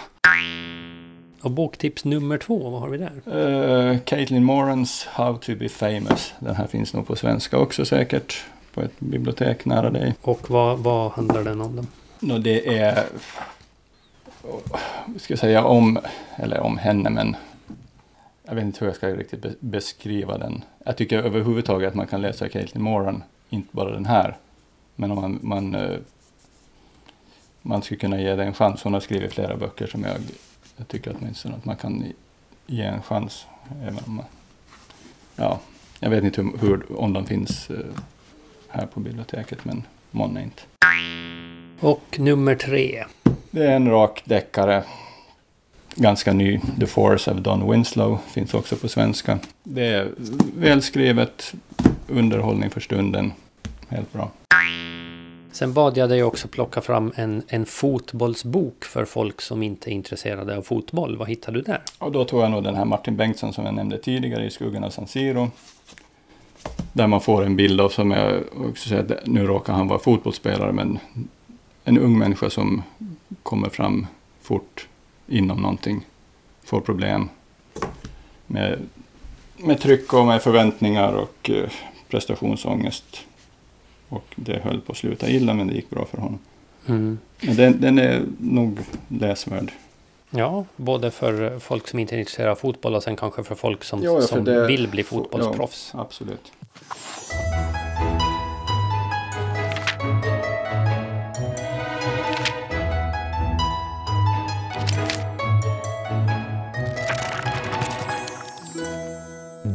Och 1.46 1.52
boktips 1.52 2.06
nummer 2.06 2.38
två, 2.38 2.70
vad 2.70 2.82
har 2.82 2.90
vi 2.90 2.98
där? 2.98 3.38
Uh, 3.38 4.00
Caitlin 4.00 4.44
Morans 4.44 5.06
How 5.06 5.38
to 5.38 5.56
be 5.56 5.70
famous. 5.70 6.34
Den 6.40 6.56
här 6.56 6.68
finns 6.68 6.94
nog 6.94 7.08
på 7.08 7.16
svenska 7.16 7.58
också 7.58 7.86
säkert. 7.86 8.44
På 8.74 8.82
ett 8.82 9.00
bibliotek 9.00 9.66
nära 9.66 9.90
dig. 9.90 10.16
Och 10.22 10.50
vad, 10.50 10.80
vad 10.80 11.12
handlar 11.12 11.44
den 11.44 11.62
om? 11.62 11.76
Då? 11.76 11.84
Nå, 12.20 12.38
det 12.38 12.78
är... 12.78 13.04
ska 15.18 15.38
säga 15.38 15.64
om, 15.64 16.00
eller 16.36 16.60
om 16.60 16.78
henne, 16.78 17.10
men 17.10 17.36
jag 18.44 18.56
vet 18.56 18.64
inte 18.64 18.80
hur 18.80 18.88
jag 18.88 18.96
ska 18.96 19.08
riktigt 19.08 19.42
be- 19.42 19.56
beskriva 19.60 20.38
den. 20.38 20.64
Jag 20.86 20.98
tycker 20.98 21.18
överhuvudtaget 21.18 21.90
att 21.90 21.96
man 21.96 22.08
kan 22.08 22.22
läsa 22.22 22.50
Caitlin 22.50 22.84
Moran, 22.84 23.24
inte 23.50 23.70
bara 23.72 23.92
den 23.92 24.06
här. 24.06 24.38
Men 24.96 25.12
om 25.12 25.22
man, 25.22 25.40
man, 25.42 25.76
eh, 25.76 25.98
man 27.62 27.82
skulle 27.82 28.00
kunna 28.00 28.22
ge 28.22 28.36
det 28.36 28.44
en 28.44 28.54
chans. 28.54 28.84
Hon 28.84 28.94
har 28.94 29.00
skrivit 29.00 29.34
flera 29.34 29.58
böcker 29.58 29.88
som 29.88 30.04
jag, 30.04 30.18
jag 30.78 30.88
tycker 30.88 31.16
åtminstone 31.20 31.56
att 31.56 31.66
man 31.66 31.76
kan 31.76 32.14
ge 32.68 32.84
en 32.84 33.02
chans. 33.02 33.46
Även 33.82 34.00
om 34.06 34.22
ja, 35.36 35.60
jag 36.00 36.10
vet 36.10 36.24
inte 36.24 36.42
hur, 36.42 36.58
hur, 36.58 37.00
om 37.00 37.14
de 37.14 37.26
finns 37.26 37.70
eh, 37.70 37.78
här 38.70 38.86
på 38.86 39.00
biblioteket, 39.00 39.66
men 39.66 39.84
månne 40.12 40.44
inte. 40.44 40.62
Och 41.80 42.20
nummer 42.20 42.56
tre. 42.56 43.06
Det 43.52 43.66
är 43.66 43.76
en 43.76 43.90
rak 43.90 44.22
deckare. 44.26 44.84
Ganska 45.96 46.34
ny. 46.34 46.60
The 46.80 46.86
Force 46.86 47.32
av 47.32 47.42
Don 47.42 47.72
Winslow. 47.72 48.20
Finns 48.28 48.54
också 48.54 48.76
på 48.76 48.88
svenska. 48.88 49.40
Det 49.64 49.86
är 49.86 50.12
välskrivet. 50.58 51.54
Underhållning 52.08 52.70
för 52.70 52.82
stunden. 52.82 53.34
Helt 53.90 54.14
bra. 54.14 54.32
Sen 55.56 55.74
bad 55.74 55.98
jag 55.98 56.10
dig 56.10 56.24
också 56.24 56.48
plocka 56.48 56.82
fram 56.82 57.12
en, 57.16 57.44
en 57.48 57.66
fotbollsbok 57.66 58.86
för 58.86 59.06
folk 59.06 59.42
som 59.42 59.64
inte 59.64 59.90
är 59.90 59.92
intresserade 59.92 60.58
av 60.58 60.62
fotboll. 60.62 61.18
Vad 61.18 61.30
hittade 61.30 61.58
du 61.58 61.62
där? 61.62 61.82
Och 61.98 62.12
då 62.12 62.26
tog 62.26 62.42
jag 62.42 62.52
nog 62.52 62.64
den 62.64 62.76
här 62.76 62.86
Martin 62.86 63.18
Bengtsson 63.18 63.54
som 63.54 63.66
jag 63.66 63.74
nämnde 63.74 63.98
tidigare 63.98 64.46
i 64.46 64.50
Skuggan 64.50 64.84
av 64.84 64.90
San 64.90 65.08
Siro. 65.08 65.52
Där 66.94 67.08
man 67.08 67.22
får 67.22 67.46
en 67.46 67.56
bild 67.56 67.82
av, 67.82 67.90
som 67.90 68.12
jag 68.12 68.44
också 68.70 68.90
säger, 68.90 69.20
nu 69.26 69.48
råkar 69.48 69.74
han 69.74 69.88
vara 69.88 70.00
fotbollsspelare, 70.00 70.72
men 70.72 71.00
en 71.84 71.98
ung 71.98 72.18
människa 72.18 72.50
som 72.50 72.84
kommer 73.44 73.70
fram 73.70 74.08
fort 74.42 74.88
inom 75.28 75.62
någonting, 75.62 76.06
får 76.64 76.82
problem 76.82 77.30
med, 78.48 78.80
med 79.58 79.82
tryck 79.82 80.14
och 80.14 80.26
med 80.26 80.42
förväntningar 80.42 81.14
och 81.14 81.50
eh, 81.50 81.70
prestationsångest. 82.10 83.26
Och 84.10 84.26
det 84.36 84.60
höll 84.64 84.82
på 84.82 84.92
att 84.92 84.98
sluta 84.98 85.30
illa, 85.30 85.54
men 85.54 85.68
det 85.68 85.74
gick 85.74 85.90
bra 85.90 86.06
för 86.06 86.18
honom. 86.18 86.40
Mm. 86.88 87.20
Men 87.42 87.56
den, 87.56 87.82
den 87.82 88.00
är 88.00 88.24
nog 88.40 88.80
läsvärd. 89.08 89.72
Ja, 90.30 90.66
både 90.76 91.12
för 91.12 91.60
folk 91.60 91.88
som 91.88 92.00
inte 92.00 92.16
är 92.16 92.20
intresserade 92.20 92.52
av 92.52 92.56
fotboll 92.56 92.96
och 92.96 93.04
sen 93.04 93.16
kanske 93.16 93.44
för 93.44 93.56
folk 93.56 93.84
som, 93.84 94.04
Ja, 94.04 94.14
ja, 94.14 94.22
för 94.22 94.28
som 94.28 94.44
det- 94.44 94.68
vill 94.68 94.88
bli 94.88 95.04
fotbollsproffs. 95.04 95.92
Ja, 95.94 96.02
absolut. 96.02 96.52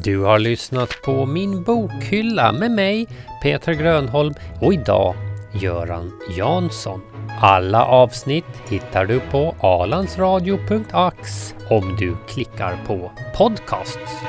Du 0.04 0.18
har 0.18 0.38
lyssnat 0.38 1.02
på 1.02 1.26
Min 1.26 1.62
bokhylla 1.62 2.52
med 2.52 2.70
mig, 2.70 3.06
Peter 3.42 3.72
Grönholm 3.72 4.34
och 4.60 4.74
idag 4.74 5.14
Göran 5.62 6.12
Jansson. 6.36 7.00
Alla 7.40 7.84
avsnitt 7.84 8.44
hittar 8.68 9.06
du 9.06 9.20
på 9.20 9.54
alandsradio.ax 9.60 11.54
om 11.70 11.96
du 11.96 12.16
klickar 12.28 12.78
på 12.86 13.10
podcasts. 13.36 14.22